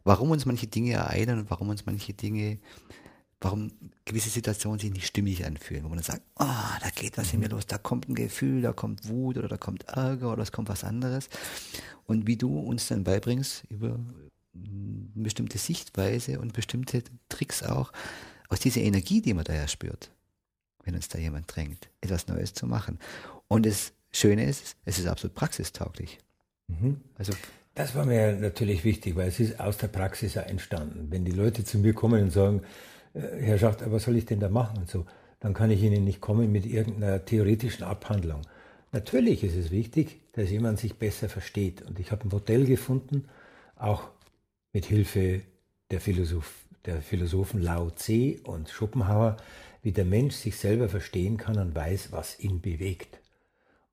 warum 0.04 0.30
uns 0.30 0.46
manche 0.46 0.66
Dinge 0.66 0.92
ereilen 0.92 1.40
und 1.40 1.50
warum 1.50 1.68
uns 1.68 1.86
manche 1.86 2.12
Dinge 2.12 2.58
warum 3.40 3.70
gewisse 4.04 4.30
Situationen 4.30 4.78
sich 4.78 4.90
nicht 4.90 5.06
stimmig 5.06 5.44
anfühlen, 5.44 5.84
wo 5.84 5.88
man 5.88 5.98
dann 5.98 6.04
sagt, 6.04 6.22
oh, 6.38 6.44
da 6.44 6.88
geht 6.94 7.18
was 7.18 7.32
in 7.32 7.40
mir 7.40 7.48
los, 7.48 7.66
da 7.66 7.78
kommt 7.78 8.08
ein 8.08 8.14
Gefühl, 8.14 8.62
da 8.62 8.72
kommt 8.72 9.08
Wut 9.08 9.36
oder 9.36 9.48
da 9.48 9.56
kommt 9.56 9.84
Ärger 9.88 10.32
oder 10.32 10.42
es 10.42 10.52
kommt 10.52 10.68
was 10.68 10.84
anderes. 10.84 11.28
Und 12.06 12.26
wie 12.26 12.36
du 12.36 12.58
uns 12.58 12.88
dann 12.88 13.04
beibringst 13.04 13.64
über 13.68 13.98
bestimmte 15.14 15.58
Sichtweise 15.58 16.40
und 16.40 16.52
bestimmte 16.52 17.02
Tricks 17.28 17.62
auch, 17.62 17.92
aus 18.48 18.60
dieser 18.60 18.80
Energie, 18.80 19.20
die 19.20 19.34
man 19.34 19.44
da 19.44 19.54
ja 19.54 19.66
spürt, 19.66 20.10
wenn 20.84 20.94
uns 20.94 21.08
da 21.08 21.18
jemand 21.18 21.54
drängt, 21.54 21.88
etwas 22.00 22.28
Neues 22.28 22.52
zu 22.52 22.66
machen. 22.66 22.98
Und 23.48 23.66
das 23.66 23.92
Schöne 24.12 24.44
ist, 24.44 24.76
es 24.84 24.98
ist 24.98 25.06
absolut 25.06 25.34
praxistauglich. 25.34 26.18
Mhm. 26.68 27.00
Also 27.16 27.32
das 27.74 27.94
war 27.94 28.06
mir 28.06 28.32
natürlich 28.32 28.84
wichtig, 28.84 29.16
weil 29.16 29.28
es 29.28 29.38
ist 29.38 29.60
aus 29.60 29.76
der 29.76 29.88
Praxis 29.88 30.34
ja 30.34 30.42
entstanden. 30.42 31.08
Wenn 31.10 31.24
die 31.24 31.32
Leute 31.32 31.64
zu 31.64 31.78
mir 31.78 31.92
kommen 31.92 32.22
und 32.22 32.30
sagen, 32.30 32.62
äh, 33.12 33.20
Herrschaft, 33.42 33.82
was 33.84 34.04
soll 34.04 34.16
ich 34.16 34.24
denn 34.24 34.40
da 34.40 34.48
machen 34.48 34.78
und 34.78 34.90
so, 34.90 35.04
dann 35.40 35.52
kann 35.52 35.70
ich 35.70 35.82
Ihnen 35.82 36.04
nicht 36.04 36.20
kommen 36.20 36.50
mit 36.50 36.64
irgendeiner 36.64 37.24
theoretischen 37.24 37.84
Abhandlung. 37.84 38.42
Natürlich 38.92 39.44
ist 39.44 39.56
es 39.56 39.70
wichtig, 39.70 40.22
dass 40.32 40.50
jemand 40.50 40.78
sich 40.78 40.94
besser 40.94 41.28
versteht. 41.28 41.82
Und 41.82 42.00
ich 42.00 42.12
habe 42.12 42.24
ein 42.24 42.30
Modell 42.30 42.64
gefunden, 42.64 43.26
auch 43.76 44.08
mit 44.76 44.84
Hilfe 44.84 45.40
der, 45.90 46.02
Philosoph, 46.02 46.66
der 46.84 47.00
Philosophen 47.00 47.62
Lao 47.62 47.88
Tse 47.88 48.36
und 48.44 48.68
Schopenhauer, 48.68 49.38
wie 49.82 49.92
der 49.92 50.04
Mensch 50.04 50.34
sich 50.34 50.58
selber 50.58 50.90
verstehen 50.90 51.38
kann 51.38 51.58
und 51.58 51.74
weiß, 51.74 52.12
was 52.12 52.38
ihn 52.40 52.60
bewegt. 52.60 53.18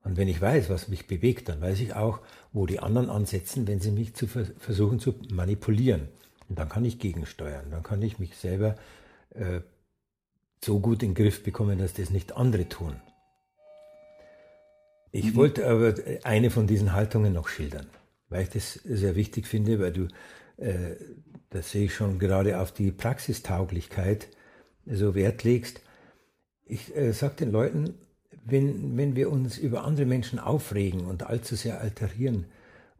Und 0.02 0.18
wenn 0.18 0.28
ich 0.28 0.42
weiß, 0.42 0.68
was 0.68 0.88
mich 0.88 1.06
bewegt, 1.06 1.48
dann 1.48 1.62
weiß 1.62 1.80
ich 1.80 1.94
auch, 1.94 2.20
wo 2.52 2.66
die 2.66 2.80
anderen 2.80 3.08
ansetzen, 3.08 3.66
wenn 3.66 3.80
sie 3.80 3.92
mich 3.92 4.12
zu 4.12 4.26
versuchen 4.26 5.00
zu 5.00 5.14
manipulieren. 5.30 6.08
Und 6.50 6.58
dann 6.58 6.68
kann 6.68 6.84
ich 6.84 6.98
gegensteuern. 6.98 7.70
Dann 7.70 7.82
kann 7.82 8.02
ich 8.02 8.18
mich 8.18 8.36
selber 8.36 8.76
äh, 9.30 9.60
so 10.62 10.80
gut 10.80 11.02
in 11.02 11.14
den 11.14 11.14
Griff 11.14 11.42
bekommen, 11.42 11.78
dass 11.78 11.94
das 11.94 12.10
nicht 12.10 12.36
andere 12.36 12.68
tun. 12.68 12.96
Ich 15.12 15.32
mhm. 15.32 15.36
wollte 15.36 15.66
aber 15.66 15.94
eine 16.24 16.50
von 16.50 16.66
diesen 16.66 16.92
Haltungen 16.92 17.32
noch 17.32 17.48
schildern, 17.48 17.86
weil 18.28 18.42
ich 18.42 18.50
das 18.50 18.74
sehr 18.74 19.16
wichtig 19.16 19.46
finde, 19.46 19.80
weil 19.80 19.94
du, 19.94 20.08
das 20.56 21.70
sehe 21.70 21.84
ich 21.84 21.94
schon 21.94 22.18
gerade 22.18 22.58
auf 22.60 22.72
die 22.72 22.90
Praxistauglichkeit 22.90 24.28
so 24.86 25.14
Wert 25.14 25.44
legst. 25.44 25.80
Ich 26.66 26.94
äh, 26.96 27.12
sage 27.12 27.36
den 27.36 27.52
Leuten, 27.52 27.94
wenn, 28.44 28.96
wenn 28.96 29.16
wir 29.16 29.30
uns 29.30 29.56
über 29.56 29.84
andere 29.84 30.06
Menschen 30.06 30.38
aufregen 30.38 31.06
und 31.06 31.24
allzu 31.24 31.56
sehr 31.56 31.80
alterieren 31.80 32.46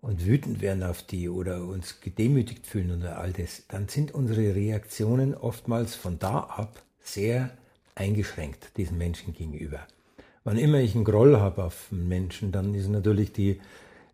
und 0.01 0.25
wütend 0.25 0.61
werden 0.61 0.83
auf 0.83 1.03
die 1.03 1.29
oder 1.29 1.65
uns 1.65 2.01
gedemütigt 2.01 2.67
fühlen 2.67 2.99
oder 2.99 3.19
all 3.19 3.33
das, 3.33 3.67
dann 3.69 3.89
sind 3.89 4.13
unsere 4.13 4.55
Reaktionen 4.55 5.35
oftmals 5.35 5.95
von 5.95 6.19
da 6.19 6.41
ab 6.41 6.83
sehr 7.03 7.51
eingeschränkt 7.95 8.77
diesen 8.77 8.99
Menschen 8.99 9.35
gegenüber. 9.35 9.87
Wann 10.45 10.59
immer 10.59 10.81
ich 10.81 10.95
einen 10.95 11.05
Groll 11.05 11.39
habe 11.39 11.65
auf 11.65 11.89
einen 11.91 12.09
Menschen, 12.09 12.53
dann 12.53 12.75
ist 12.75 12.89
natürlich 12.89 13.33
die, 13.33 13.61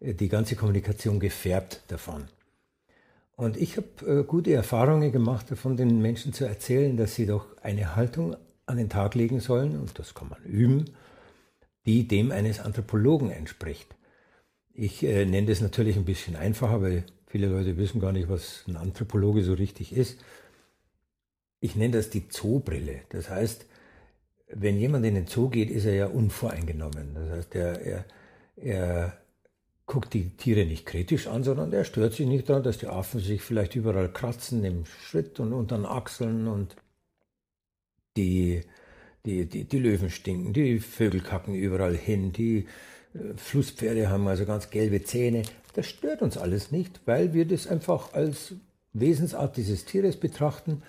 die 0.00 0.28
ganze 0.28 0.54
Kommunikation 0.54 1.18
gefärbt 1.18 1.82
davon. 1.88 2.28
Und 3.40 3.56
ich 3.56 3.78
habe 3.78 4.20
äh, 4.20 4.22
gute 4.22 4.52
Erfahrungen 4.52 5.12
gemacht, 5.12 5.50
davon 5.50 5.78
den 5.78 6.02
Menschen 6.02 6.34
zu 6.34 6.44
erzählen, 6.44 6.98
dass 6.98 7.14
sie 7.14 7.24
doch 7.24 7.46
eine 7.62 7.96
Haltung 7.96 8.36
an 8.66 8.76
den 8.76 8.90
Tag 8.90 9.14
legen 9.14 9.40
sollen, 9.40 9.80
und 9.80 9.98
das 9.98 10.12
kann 10.12 10.28
man 10.28 10.42
üben, 10.44 10.90
die 11.86 12.06
dem 12.06 12.32
eines 12.32 12.60
Anthropologen 12.60 13.30
entspricht. 13.30 13.96
Ich 14.74 15.02
äh, 15.04 15.24
nenne 15.24 15.46
das 15.46 15.62
natürlich 15.62 15.96
ein 15.96 16.04
bisschen 16.04 16.36
einfacher, 16.36 16.82
weil 16.82 17.04
viele 17.28 17.46
Leute 17.46 17.78
wissen 17.78 17.98
gar 17.98 18.12
nicht, 18.12 18.28
was 18.28 18.64
ein 18.68 18.76
Anthropologe 18.76 19.42
so 19.42 19.54
richtig 19.54 19.96
ist. 19.96 20.20
Ich 21.60 21.76
nenne 21.76 21.96
das 21.96 22.10
die 22.10 22.28
Zoobrille. 22.28 23.00
Das 23.08 23.30
heißt, 23.30 23.64
wenn 24.48 24.78
jemand 24.78 25.06
in 25.06 25.14
den 25.14 25.26
Zoo 25.26 25.48
geht, 25.48 25.70
ist 25.70 25.86
er 25.86 25.94
ja 25.94 26.06
unvoreingenommen. 26.08 27.14
Das 27.14 27.30
heißt, 27.30 27.54
er, 27.54 27.80
er, 27.80 28.04
er 28.56 29.19
guckt 29.90 30.14
die 30.14 30.30
Tiere 30.30 30.64
nicht 30.66 30.86
kritisch 30.86 31.26
an, 31.26 31.42
sondern 31.42 31.72
er 31.72 31.84
stört 31.84 32.14
sich 32.14 32.26
nicht 32.26 32.48
daran, 32.48 32.62
dass 32.62 32.78
die 32.78 32.86
Affen 32.86 33.18
sich 33.18 33.42
vielleicht 33.42 33.74
überall 33.74 34.12
kratzen 34.12 34.64
im 34.64 34.84
Schritt 34.86 35.40
und 35.40 35.52
unter 35.52 35.76
den 35.76 35.84
Achseln 35.84 36.46
und 36.46 36.76
die 38.16 38.62
die, 39.26 39.46
die, 39.46 39.64
die 39.64 39.78
Löwen 39.78 40.10
stinken, 40.10 40.52
die 40.52 40.78
Vögel 40.78 41.20
kacken 41.20 41.54
überall 41.54 41.96
hin, 41.96 42.32
die 42.32 42.66
äh, 43.14 43.34
Flusspferde 43.36 44.08
haben 44.08 44.26
also 44.28 44.46
ganz 44.46 44.70
gelbe 44.70 45.02
Zähne. 45.02 45.42
Das 45.74 45.86
stört 45.86 46.22
uns 46.22 46.36
alles 46.36 46.70
nicht, 46.70 47.00
weil 47.04 47.34
wir 47.34 47.46
das 47.46 47.66
einfach 47.66 48.12
als 48.14 48.54
Wesensart 48.92 49.56
dieses 49.56 49.84
Tieres 49.84 50.16
betrachten 50.16 50.82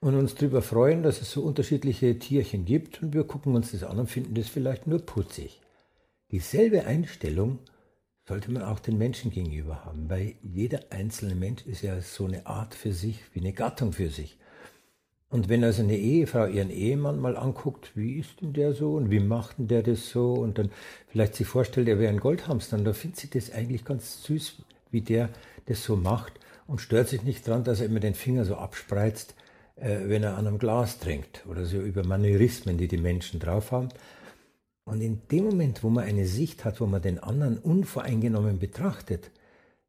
und 0.00 0.14
uns 0.14 0.34
darüber 0.34 0.62
freuen, 0.62 1.02
dass 1.02 1.20
es 1.20 1.30
so 1.30 1.42
unterschiedliche 1.42 2.18
Tierchen 2.18 2.64
gibt 2.64 3.02
und 3.02 3.14
wir 3.14 3.24
gucken 3.24 3.54
uns 3.54 3.72
das 3.72 3.84
an 3.84 3.98
und 3.98 4.10
finden 4.10 4.34
das 4.34 4.48
vielleicht 4.48 4.86
nur 4.86 5.00
putzig. 5.00 5.60
Dieselbe 6.32 6.86
Einstellung 6.86 7.58
sollte 8.30 8.52
man 8.52 8.62
auch 8.62 8.78
den 8.78 8.96
Menschen 8.96 9.32
gegenüber 9.32 9.84
haben, 9.84 10.08
weil 10.08 10.34
jeder 10.40 10.82
einzelne 10.90 11.34
Mensch 11.34 11.66
ist 11.66 11.82
ja 11.82 12.00
so 12.00 12.26
eine 12.26 12.46
Art 12.46 12.76
für 12.76 12.92
sich, 12.92 13.18
wie 13.32 13.40
eine 13.40 13.52
Gattung 13.52 13.92
für 13.92 14.08
sich. 14.08 14.38
Und 15.30 15.48
wenn 15.48 15.64
also 15.64 15.82
eine 15.82 15.96
Ehefrau 15.96 16.46
ihren 16.46 16.70
Ehemann 16.70 17.18
mal 17.18 17.36
anguckt, 17.36 17.90
wie 17.96 18.20
ist 18.20 18.40
denn 18.40 18.52
der 18.52 18.72
so 18.72 18.94
und 18.94 19.10
wie 19.10 19.18
macht 19.18 19.58
denn 19.58 19.66
der 19.66 19.82
das 19.82 20.10
so 20.10 20.34
und 20.34 20.58
dann 20.58 20.70
vielleicht 21.08 21.34
sich 21.34 21.46
vorstellt, 21.48 21.88
er 21.88 21.98
wäre 21.98 22.12
ein 22.12 22.20
Goldhamster, 22.20 22.78
dann 22.78 22.94
findet 22.94 23.18
sie 23.18 23.30
das 23.30 23.50
eigentlich 23.50 23.84
ganz 23.84 24.22
süß, 24.22 24.62
wie 24.92 25.00
der 25.00 25.30
das 25.66 25.82
so 25.82 25.96
macht 25.96 26.34
und 26.68 26.80
stört 26.80 27.08
sich 27.08 27.24
nicht 27.24 27.48
dran, 27.48 27.64
dass 27.64 27.80
er 27.80 27.86
immer 27.86 27.98
den 27.98 28.14
Finger 28.14 28.44
so 28.44 28.54
abspreizt, 28.54 29.34
äh, 29.74 30.02
wenn 30.04 30.22
er 30.22 30.36
an 30.36 30.46
einem 30.46 30.60
Glas 30.60 31.00
trinkt 31.00 31.44
oder 31.48 31.64
so 31.64 31.78
über 31.78 32.06
Manierismen, 32.06 32.78
die 32.78 32.86
die 32.86 32.96
Menschen 32.96 33.40
drauf 33.40 33.72
haben. 33.72 33.88
Und 34.90 35.00
in 35.00 35.22
dem 35.30 35.44
Moment, 35.44 35.82
wo 35.82 35.90
man 35.90 36.04
eine 36.04 36.26
Sicht 36.26 36.64
hat, 36.64 36.80
wo 36.80 36.86
man 36.86 37.02
den 37.02 37.18
anderen 37.18 37.58
unvoreingenommen 37.58 38.58
betrachtet, 38.58 39.30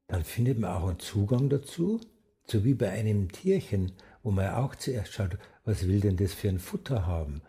dann 0.07 0.23
findet 0.23 0.59
man 0.59 0.71
auch 0.71 0.87
einen 0.87 0.99
Zugang 0.99 1.49
dazu, 1.49 1.99
so 2.45 2.63
wie 2.63 2.73
bei 2.73 2.89
einem 2.89 3.31
Tierchen 3.31 3.93
wo 4.23 4.31
man 4.31 4.53
auch 4.53 4.75
zuerst 4.75 5.13
schaut, 5.13 5.37
was 5.65 5.87
will 5.87 5.99
denn 5.99 6.17
das 6.17 6.33
für 6.33 6.49
ein 6.49 6.59
Futter 6.59 7.05
haben? 7.07 7.41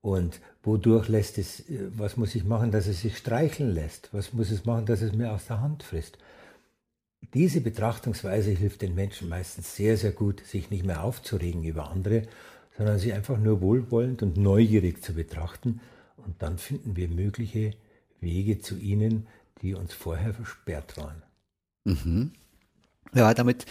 Und 0.00 0.40
wodurch 0.62 1.08
lässt 1.08 1.38
es, 1.38 1.64
was 1.90 2.16
muss 2.16 2.34
ich 2.34 2.44
machen, 2.44 2.70
dass 2.70 2.86
es 2.86 3.02
sich 3.02 3.18
streicheln 3.18 3.74
lässt? 3.74 4.08
Was 4.12 4.32
muss 4.32 4.50
es 4.50 4.64
machen, 4.64 4.86
dass 4.86 5.02
es 5.02 5.12
mir 5.12 5.32
aus 5.32 5.46
der 5.46 5.60
Hand 5.60 5.82
frisst? 5.82 6.18
Diese 7.34 7.60
Betrachtungsweise 7.60 8.50
hilft 8.50 8.82
den 8.82 8.94
Menschen 8.94 9.28
meistens 9.28 9.76
sehr, 9.76 9.96
sehr 9.96 10.12
gut, 10.12 10.40
sich 10.46 10.70
nicht 10.70 10.86
mehr 10.86 11.04
aufzuregen 11.04 11.64
über 11.64 11.90
andere, 11.90 12.22
sondern 12.78 12.98
sie 12.98 13.12
einfach 13.12 13.38
nur 13.38 13.60
wohlwollend 13.60 14.22
und 14.22 14.38
neugierig 14.38 15.02
zu 15.02 15.12
betrachten. 15.12 15.80
Und 16.24 16.42
dann 16.42 16.58
finden 16.58 16.96
wir 16.96 17.08
mögliche 17.08 17.72
Wege 18.20 18.58
zu 18.60 18.76
ihnen, 18.76 19.26
die 19.62 19.74
uns 19.74 19.92
vorher 19.92 20.34
versperrt 20.34 20.96
waren. 20.96 21.22
Mhm. 21.84 22.32
Ja, 23.14 23.34
damit 23.34 23.66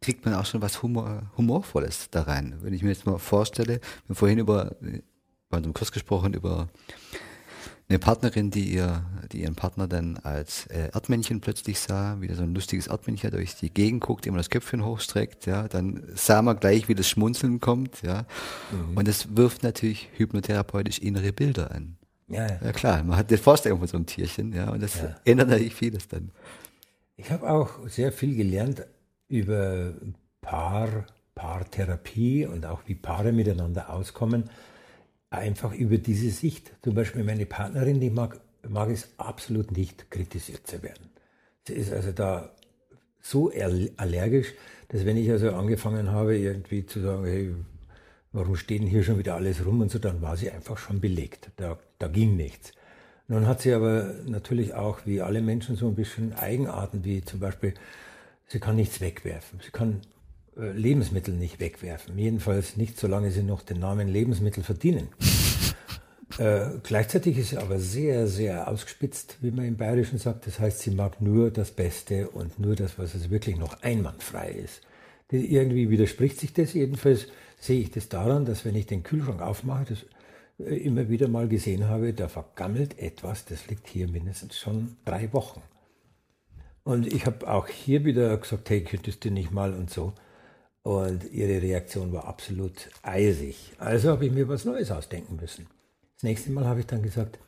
kriegt 0.00 0.24
man 0.24 0.34
auch 0.34 0.46
schon 0.46 0.62
was 0.62 0.82
Humor, 0.82 1.30
Humorvolles 1.36 2.10
da 2.10 2.22
rein. 2.22 2.56
Wenn 2.60 2.74
ich 2.74 2.82
mir 2.82 2.90
jetzt 2.90 3.06
mal 3.06 3.18
vorstelle, 3.18 3.80
wir 3.80 4.08
haben 4.08 4.14
vorhin 4.14 4.38
über, 4.38 4.76
bei 5.48 5.56
unserem 5.56 5.74
Kurs 5.74 5.90
gesprochen, 5.92 6.34
über 6.34 6.68
eine 7.88 7.98
Partnerin, 8.00 8.50
die 8.50 8.72
ihr, 8.72 9.04
die 9.30 9.42
ihren 9.42 9.54
Partner 9.54 9.86
dann 9.86 10.16
als 10.18 10.66
äh, 10.66 10.90
Erdmännchen 10.92 11.40
plötzlich 11.40 11.78
sah, 11.78 12.16
wie 12.20 12.32
so 12.34 12.42
ein 12.42 12.52
lustiges 12.52 12.88
Erdmännchen 12.88 13.30
durch 13.30 13.54
die 13.54 13.70
Gegend 13.70 14.00
guckt, 14.00 14.26
immer 14.26 14.38
das 14.38 14.50
Köpfchen 14.50 14.84
hochstreckt, 14.84 15.46
ja, 15.46 15.68
dann 15.68 16.02
sah 16.14 16.42
man 16.42 16.58
gleich, 16.58 16.88
wie 16.88 16.96
das 16.96 17.08
Schmunzeln 17.08 17.60
kommt, 17.60 18.02
ja. 18.02 18.26
Mhm. 18.72 18.96
Und 18.96 19.06
das 19.06 19.36
wirft 19.36 19.62
natürlich 19.62 20.08
hypnotherapeutisch 20.16 20.98
innere 20.98 21.32
Bilder 21.32 21.70
an. 21.70 21.96
Ja, 22.28 22.48
ja. 22.48 22.58
ja 22.64 22.72
klar, 22.72 23.04
man 23.04 23.16
hat 23.16 23.30
die 23.30 23.36
Vorstellung 23.36 23.78
von 23.78 23.88
so 23.88 23.96
einem 23.96 24.06
Tierchen, 24.06 24.52
ja, 24.52 24.70
und 24.70 24.82
das 24.82 25.00
ja. 25.00 25.14
ändert 25.24 25.48
natürlich 25.48 25.74
vieles 25.74 26.08
dann. 26.08 26.32
Ich 27.16 27.30
habe 27.30 27.48
auch 27.48 27.88
sehr 27.88 28.10
viel 28.10 28.34
gelernt 28.34 28.84
über 29.28 29.94
Paar, 30.40 31.06
Paartherapie 31.36 32.46
und 32.46 32.66
auch 32.66 32.82
wie 32.86 32.96
Paare 32.96 33.32
miteinander 33.32 33.90
auskommen, 33.90 34.50
einfach 35.36 35.72
über 35.72 35.98
diese 35.98 36.30
Sicht. 36.30 36.72
Zum 36.82 36.94
Beispiel 36.94 37.24
meine 37.24 37.46
Partnerin, 37.46 38.00
die 38.00 38.10
mag, 38.10 38.40
mag 38.68 38.90
es 38.90 39.08
absolut 39.18 39.76
nicht, 39.76 40.10
kritisiert 40.10 40.66
zu 40.66 40.82
werden. 40.82 41.10
Sie 41.66 41.74
ist 41.74 41.92
also 41.92 42.12
da 42.12 42.50
so 43.20 43.50
allergisch, 43.96 44.54
dass 44.88 45.04
wenn 45.04 45.16
ich 45.16 45.30
also 45.30 45.50
angefangen 45.50 46.10
habe, 46.10 46.36
irgendwie 46.36 46.86
zu 46.86 47.00
sagen, 47.00 47.24
hey, 47.24 47.54
warum 48.32 48.56
steht 48.56 48.82
denn 48.82 48.88
hier 48.88 49.02
schon 49.02 49.18
wieder 49.18 49.34
alles 49.34 49.64
rum 49.64 49.80
und 49.80 49.90
so, 49.90 49.98
dann 49.98 50.22
war 50.22 50.36
sie 50.36 50.50
einfach 50.50 50.78
schon 50.78 51.00
belegt. 51.00 51.50
Da, 51.56 51.78
da 51.98 52.08
ging 52.08 52.36
nichts. 52.36 52.72
Nun 53.28 53.46
hat 53.46 53.62
sie 53.62 53.72
aber 53.72 54.14
natürlich 54.26 54.74
auch, 54.74 55.00
wie 55.04 55.20
alle 55.20 55.42
Menschen, 55.42 55.74
so 55.74 55.88
ein 55.88 55.96
bisschen 55.96 56.34
Eigenarten, 56.34 57.04
wie 57.04 57.24
zum 57.24 57.40
Beispiel 57.40 57.74
Sie 58.48 58.60
kann 58.60 58.76
nichts 58.76 59.00
wegwerfen. 59.00 59.60
Sie 59.62 59.70
kann 59.70 60.02
Lebensmittel 60.56 61.34
nicht 61.34 61.60
wegwerfen. 61.60 62.18
Jedenfalls 62.18 62.76
nicht, 62.76 62.98
solange 62.98 63.30
sie 63.30 63.42
noch 63.42 63.62
den 63.62 63.78
Namen 63.78 64.08
Lebensmittel 64.08 64.62
verdienen. 64.62 65.08
äh, 66.38 66.68
gleichzeitig 66.82 67.36
ist 67.36 67.50
sie 67.50 67.58
aber 67.58 67.78
sehr, 67.78 68.26
sehr 68.26 68.68
ausgespitzt, 68.68 69.36
wie 69.42 69.50
man 69.50 69.66
im 69.66 69.76
Bayerischen 69.76 70.18
sagt. 70.18 70.46
Das 70.46 70.58
heißt, 70.58 70.80
sie 70.80 70.92
mag 70.92 71.20
nur 71.20 71.50
das 71.50 71.70
Beste 71.72 72.30
und 72.30 72.58
nur 72.58 72.74
das, 72.74 72.98
was 72.98 73.14
also 73.14 73.30
wirklich 73.30 73.58
noch 73.58 73.82
einwandfrei 73.82 74.50
ist. 74.50 74.80
Das, 75.28 75.42
irgendwie 75.42 75.90
widerspricht 75.90 76.40
sich 76.40 76.54
das. 76.54 76.72
Jedenfalls 76.72 77.26
sehe 77.60 77.80
ich 77.80 77.90
das 77.90 78.08
daran, 78.08 78.46
dass 78.46 78.64
wenn 78.64 78.76
ich 78.76 78.86
den 78.86 79.02
Kühlschrank 79.02 79.42
aufmache, 79.42 79.84
das 79.90 80.06
äh, 80.58 80.74
immer 80.76 81.10
wieder 81.10 81.28
mal 81.28 81.48
gesehen 81.48 81.88
habe, 81.88 82.14
da 82.14 82.28
vergammelt 82.28 82.98
etwas, 82.98 83.44
das 83.44 83.66
liegt 83.68 83.88
hier 83.88 84.08
mindestens 84.08 84.58
schon 84.58 84.96
drei 85.04 85.32
Wochen. 85.34 85.60
Und 86.82 87.12
ich 87.12 87.26
habe 87.26 87.46
auch 87.50 87.68
hier 87.68 88.06
wieder 88.06 88.34
gesagt, 88.38 88.70
hey, 88.70 88.82
könntest 88.82 89.24
du 89.24 89.30
nicht 89.30 89.50
mal 89.50 89.74
und 89.74 89.90
so. 89.90 90.14
Und 90.86 91.32
ihre 91.32 91.60
Reaktion 91.60 92.12
war 92.12 92.28
absolut 92.28 92.90
eisig. 93.02 93.72
Also 93.76 94.10
habe 94.10 94.26
ich 94.26 94.30
mir 94.30 94.46
was 94.46 94.64
Neues 94.64 94.92
ausdenken 94.92 95.34
müssen. 95.34 95.66
Das 96.14 96.22
nächste 96.22 96.52
Mal 96.52 96.64
habe 96.64 96.78
ich 96.78 96.86
dann 96.86 97.02
gesagt, 97.02 97.40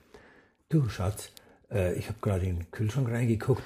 du 0.69 0.89
Schatz, 0.89 1.31
äh, 1.71 1.95
ich 1.95 2.09
habe 2.09 2.19
gerade 2.21 2.47
in 2.47 2.57
den 2.57 2.71
Kühlschrank 2.73 3.09
reingeguckt. 3.09 3.63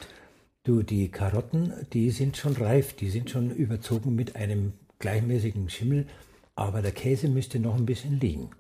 Du, 0.63 0.83
die 0.83 1.09
Karotten, 1.09 1.73
die 1.95 2.11
sind 2.11 2.37
schon 2.37 2.53
reif, 2.53 2.93
die 2.93 3.09
sind 3.09 3.31
schon 3.31 3.51
überzogen 3.51 4.15
mit 4.15 4.37
einem 4.37 4.75
gleichmäßigen 4.99 5.71
Schimmel, 5.71 6.07
aber 6.55 6.83
der 6.83 6.93
Käse 6.93 7.29
müsste 7.29 7.59
noch 7.59 7.75
ein 7.75 7.87
bisschen 7.87 8.21
liegen. 8.21 8.51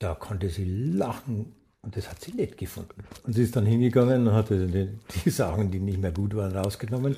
Da 0.00 0.16
konnte 0.16 0.48
sie 0.48 0.64
lachen 0.64 1.52
und 1.82 1.96
das 1.96 2.10
hat 2.10 2.20
sie 2.20 2.32
nicht 2.32 2.58
gefunden. 2.58 3.04
Und 3.22 3.34
sie 3.34 3.44
ist 3.44 3.54
dann 3.54 3.64
hingegangen 3.64 4.26
und 4.26 4.50
die, 4.50 4.88
die 5.24 5.30
Sachen, 5.30 5.70
die 5.70 5.78
nicht 5.78 6.00
mehr 6.00 6.10
gut 6.10 6.34
waren, 6.34 6.50
rausgenommen. 6.50 7.14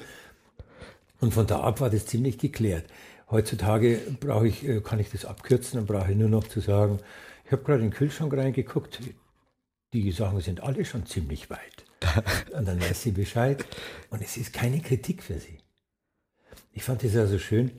Und 1.23 1.33
von 1.33 1.47
da 1.47 1.61
ab 1.61 1.81
war 1.81 1.89
das 1.89 2.07
ziemlich 2.07 2.37
geklärt. 2.37 2.85
Heutzutage 3.31 4.01
brauche 4.19 4.49
ich, 4.49 4.67
äh, 4.67 4.81
kann 4.81 4.99
ich 4.99 5.09
das 5.09 5.25
abkürzen 5.25 5.79
und 5.79 5.87
brauche 5.87 6.11
ich 6.11 6.17
nur 6.17 6.29
noch 6.29 6.49
zu 6.49 6.59
sagen, 6.59 6.99
ich 7.45 7.53
habe 7.53 7.63
gerade 7.63 7.79
in 7.85 7.91
den 7.91 7.95
Kühlschrank 7.95 8.37
reingeguckt, 8.37 8.99
die 9.93 10.11
Sachen 10.11 10.41
sind 10.41 10.65
alle 10.65 10.85
schon 10.85 11.07
ziemlich 11.07 11.49
weit. 11.49 11.85
Und 12.59 12.67
dann 12.67 12.81
weiß 12.81 13.03
sie 13.03 13.13
Bescheid. 13.13 13.65
Und 14.11 14.21
es 14.21 14.37
ist 14.37 14.53
keine 14.53 14.81
Kritik 14.81 15.23
für 15.23 15.39
sie. 15.39 15.59
Ich 16.73 16.83
fand 16.83 17.05
das 17.05 17.15
ja 17.15 17.27
so 17.27 17.39
schön. 17.39 17.71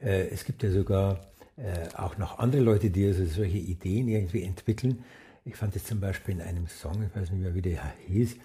Äh, 0.00 0.28
es 0.28 0.44
gibt 0.44 0.62
ja 0.62 0.70
sogar 0.70 1.26
äh, 1.56 1.88
auch 1.96 2.16
noch 2.16 2.38
andere 2.38 2.62
Leute, 2.62 2.90
die 2.90 3.06
also 3.06 3.24
solche 3.24 3.58
Ideen 3.58 4.06
irgendwie 4.08 4.44
entwickeln. 4.44 5.04
Ich 5.44 5.56
fand 5.56 5.74
es 5.74 5.84
zum 5.84 5.98
Beispiel 6.00 6.34
in 6.36 6.42
einem 6.42 6.68
Song, 6.68 7.02
ich 7.02 7.20
weiß 7.20 7.30
nicht 7.30 7.42
mehr, 7.42 7.54
wie 7.54 7.62
der 7.62 7.92
hieß, 8.06 8.36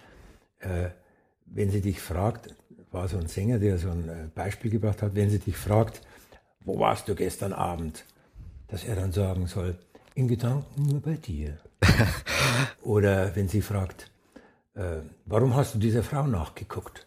wenn 1.46 1.72
sie 1.72 1.80
dich 1.80 2.02
fragt, 2.02 2.54
war 2.92 3.08
so 3.08 3.18
ein 3.18 3.28
Sänger, 3.28 3.60
der 3.60 3.78
so 3.78 3.90
ein 3.90 4.32
Beispiel 4.34 4.72
gebracht 4.72 5.02
hat, 5.02 5.16
wenn 5.16 5.30
sie 5.30 5.40
dich 5.40 5.58
fragt, 5.58 6.02
wo 6.62 6.80
warst 6.80 7.08
du 7.08 7.16
gestern 7.16 7.54
Abend? 7.54 8.06
Dass 8.68 8.84
er 8.84 8.96
dann 8.96 9.12
sagen 9.12 9.48
soll, 9.48 9.78
in 10.16 10.28
Gedanken 10.28 10.84
nur 10.84 11.02
bei 11.02 11.16
dir. 11.16 11.58
Oder 12.84 13.36
wenn 13.36 13.48
sie 13.48 13.62
fragt, 13.62 14.12
äh, 14.76 14.98
warum 15.26 15.56
hast 15.56 15.76
du 15.76 15.80
dieser 15.80 16.04
Frau 16.04 16.28
nachgeguckt? 16.28 17.06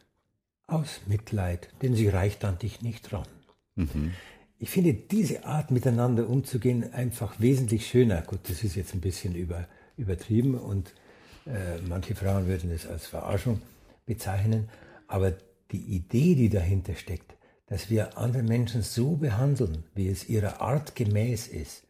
Aus 0.66 1.00
Mitleid, 1.06 1.68
denn 1.82 1.94
sie 1.94 2.08
reicht 2.08 2.44
an 2.44 2.58
dich 2.58 2.82
nicht 2.82 3.12
ran. 3.12 3.26
Mhm. 3.74 4.12
Ich 4.58 4.70
finde 4.70 4.94
diese 4.94 5.44
Art 5.44 5.70
miteinander 5.70 6.28
umzugehen 6.28 6.92
einfach 6.92 7.40
wesentlich 7.40 7.86
schöner. 7.86 8.22
Gut, 8.22 8.40
das 8.48 8.62
ist 8.62 8.76
jetzt 8.76 8.94
ein 8.94 9.00
bisschen 9.00 9.34
über, 9.34 9.66
übertrieben 9.96 10.54
und 10.54 10.94
äh, 11.46 11.78
manche 11.88 12.14
Frauen 12.14 12.46
würden 12.46 12.70
es 12.70 12.86
als 12.86 13.06
Verarschung 13.06 13.60
bezeichnen, 14.06 14.68
aber 15.08 15.32
die 15.72 15.96
Idee, 15.96 16.34
die 16.34 16.48
dahinter 16.48 16.94
steckt, 16.94 17.36
dass 17.66 17.90
wir 17.90 18.18
andere 18.18 18.42
Menschen 18.42 18.82
so 18.82 19.16
behandeln, 19.16 19.84
wie 19.94 20.08
es 20.08 20.28
ihrer 20.28 20.60
Art 20.60 20.94
gemäß 20.94 21.48
ist, 21.48 21.84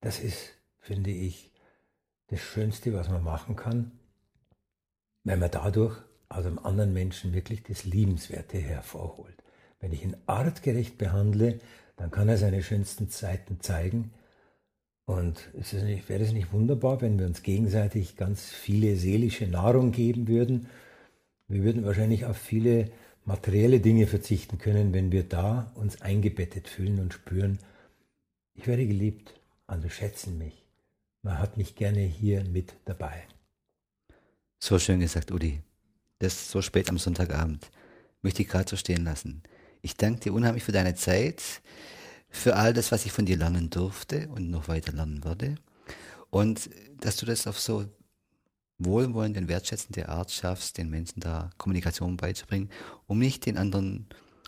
das 0.00 0.20
ist, 0.20 0.36
finde 0.80 1.10
ich, 1.10 1.50
das 2.28 2.40
Schönste, 2.40 2.92
was 2.92 3.08
man 3.08 3.24
machen 3.24 3.56
kann, 3.56 3.92
wenn 5.24 5.38
man 5.38 5.50
dadurch 5.50 5.96
aus 6.28 6.46
einem 6.46 6.58
anderen 6.58 6.92
Menschen 6.92 7.32
wirklich 7.32 7.62
das 7.62 7.84
Liebenswerte 7.84 8.58
hervorholt. 8.58 9.42
Wenn 9.80 9.92
ich 9.92 10.02
ihn 10.02 10.16
artgerecht 10.26 10.98
behandle, 10.98 11.58
dann 11.96 12.10
kann 12.10 12.28
er 12.28 12.38
seine 12.38 12.62
schönsten 12.62 13.08
Seiten 13.08 13.60
zeigen. 13.60 14.12
Und 15.04 15.50
es 15.58 15.72
nicht, 15.72 16.08
wäre 16.08 16.22
es 16.22 16.32
nicht 16.32 16.52
wunderbar, 16.52 17.00
wenn 17.00 17.18
wir 17.18 17.26
uns 17.26 17.42
gegenseitig 17.42 18.16
ganz 18.16 18.50
viele 18.50 18.96
seelische 18.96 19.46
Nahrung 19.46 19.92
geben 19.92 20.28
würden? 20.28 20.68
Wir 21.48 21.64
würden 21.64 21.84
wahrscheinlich 21.84 22.24
auf 22.24 22.36
viele 22.36 22.90
materielle 23.24 23.80
Dinge 23.80 24.06
verzichten 24.06 24.58
können, 24.58 24.92
wenn 24.92 25.12
wir 25.12 25.22
da 25.22 25.70
uns 25.74 26.00
eingebettet 26.02 26.68
fühlen 26.68 26.98
und 26.98 27.14
spüren, 27.14 27.58
ich 28.54 28.66
werde 28.66 28.86
geliebt, 28.86 29.34
andere 29.66 29.90
schätzen 29.90 30.38
mich. 30.38 30.64
Man 31.22 31.38
hat 31.38 31.56
mich 31.56 31.76
gerne 31.76 32.00
hier 32.00 32.44
mit 32.44 32.74
dabei. 32.84 33.22
So 34.58 34.78
schön 34.78 35.00
gesagt, 35.00 35.30
Udi. 35.30 35.62
Das 36.18 36.50
so 36.50 36.62
spät 36.62 36.88
am 36.88 36.98
Sonntagabend. 36.98 37.70
Möchte 38.22 38.42
ich 38.42 38.48
gerade 38.48 38.68
so 38.68 38.76
stehen 38.76 39.04
lassen. 39.04 39.42
Ich 39.80 39.96
danke 39.96 40.20
dir 40.20 40.34
unheimlich 40.34 40.62
für 40.62 40.72
deine 40.72 40.94
Zeit, 40.94 41.42
für 42.28 42.56
all 42.56 42.72
das, 42.72 42.92
was 42.92 43.04
ich 43.04 43.12
von 43.12 43.26
dir 43.26 43.36
lernen 43.36 43.70
durfte 43.70 44.28
und 44.28 44.50
noch 44.50 44.68
weiter 44.68 44.92
lernen 44.92 45.24
werde. 45.24 45.56
Und 46.30 46.70
dass 47.00 47.16
du 47.16 47.26
das 47.26 47.46
auf 47.46 47.58
so 47.58 47.84
wohlwollende 48.84 49.40
und 49.40 49.48
wertschätzende 49.48 50.08
Art 50.08 50.30
schaffst, 50.30 50.78
den 50.78 50.90
Menschen 50.90 51.20
da 51.20 51.50
Kommunikation 51.58 52.16
beizubringen, 52.16 52.70
um 53.06 53.18
nicht 53.18 53.46
den 53.46 53.56
anderen 53.56 54.06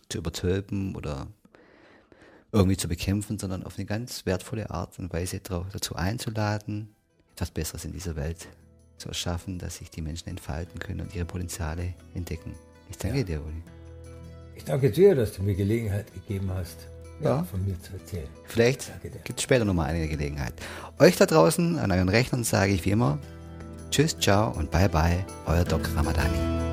zu 0.09 0.19
übertölpen 0.19 0.95
oder 0.95 1.27
irgendwie 2.53 2.77
zu 2.77 2.89
bekämpfen, 2.89 3.39
sondern 3.39 3.65
auf 3.65 3.77
eine 3.77 3.85
ganz 3.85 4.27
wertvolle 4.27 4.71
Art 4.71 4.99
und 4.99 5.13
Weise 5.13 5.41
dazu 5.41 5.97
einzuladen, 5.97 6.95
etwas 7.33 7.51
Besseres 7.51 7.85
in 7.85 7.93
dieser 7.93 8.15
Welt 8.15 8.47
zu 8.97 9.09
erschaffen, 9.09 9.59
dass 9.59 9.77
sich 9.77 9.91
die 9.91 10.03
Menschen 10.03 10.29
entfalten 10.29 10.79
können 10.79 11.01
und 11.01 11.15
ihre 11.15 11.25
Potenziale 11.25 11.95
entdecken. 12.15 12.55
Ich 12.89 12.97
danke 12.97 13.19
ja. 13.19 13.25
dir, 13.25 13.43
Uli. 13.43 13.63
Ich 14.57 14.65
danke 14.65 14.91
dir, 14.91 15.17
dass 15.17 15.33
du 15.33 15.43
mir 15.43 15.55
Gelegenheit 15.55 16.13
gegeben 16.15 16.49
hast, 16.55 16.87
ja. 17.21 17.43
von 17.43 17.65
mir 17.65 17.79
zu 17.81 17.93
erzählen. 17.95 18.29
Vielleicht 18.45 18.93
gibt 19.25 19.39
es 19.39 19.43
später 19.43 19.65
nochmal 19.65 19.91
eine 19.91 20.07
Gelegenheit. 20.07 20.55
Euch 21.01 21.17
da 21.17 21.27
draußen 21.27 21.79
an 21.79 21.91
euren 21.91 22.09
Rechnern 22.09 22.45
sage 22.45 22.73
ich 22.73 22.85
wie 22.85 22.91
immer, 22.91 23.19
Tschüss, 23.95 24.19
ciao 24.19 24.51
und 24.57 24.73
bye 24.73 24.89
bye, 24.89 25.25
euer 25.47 25.65
Doc 25.65 25.89
Ramadani. 25.95 26.64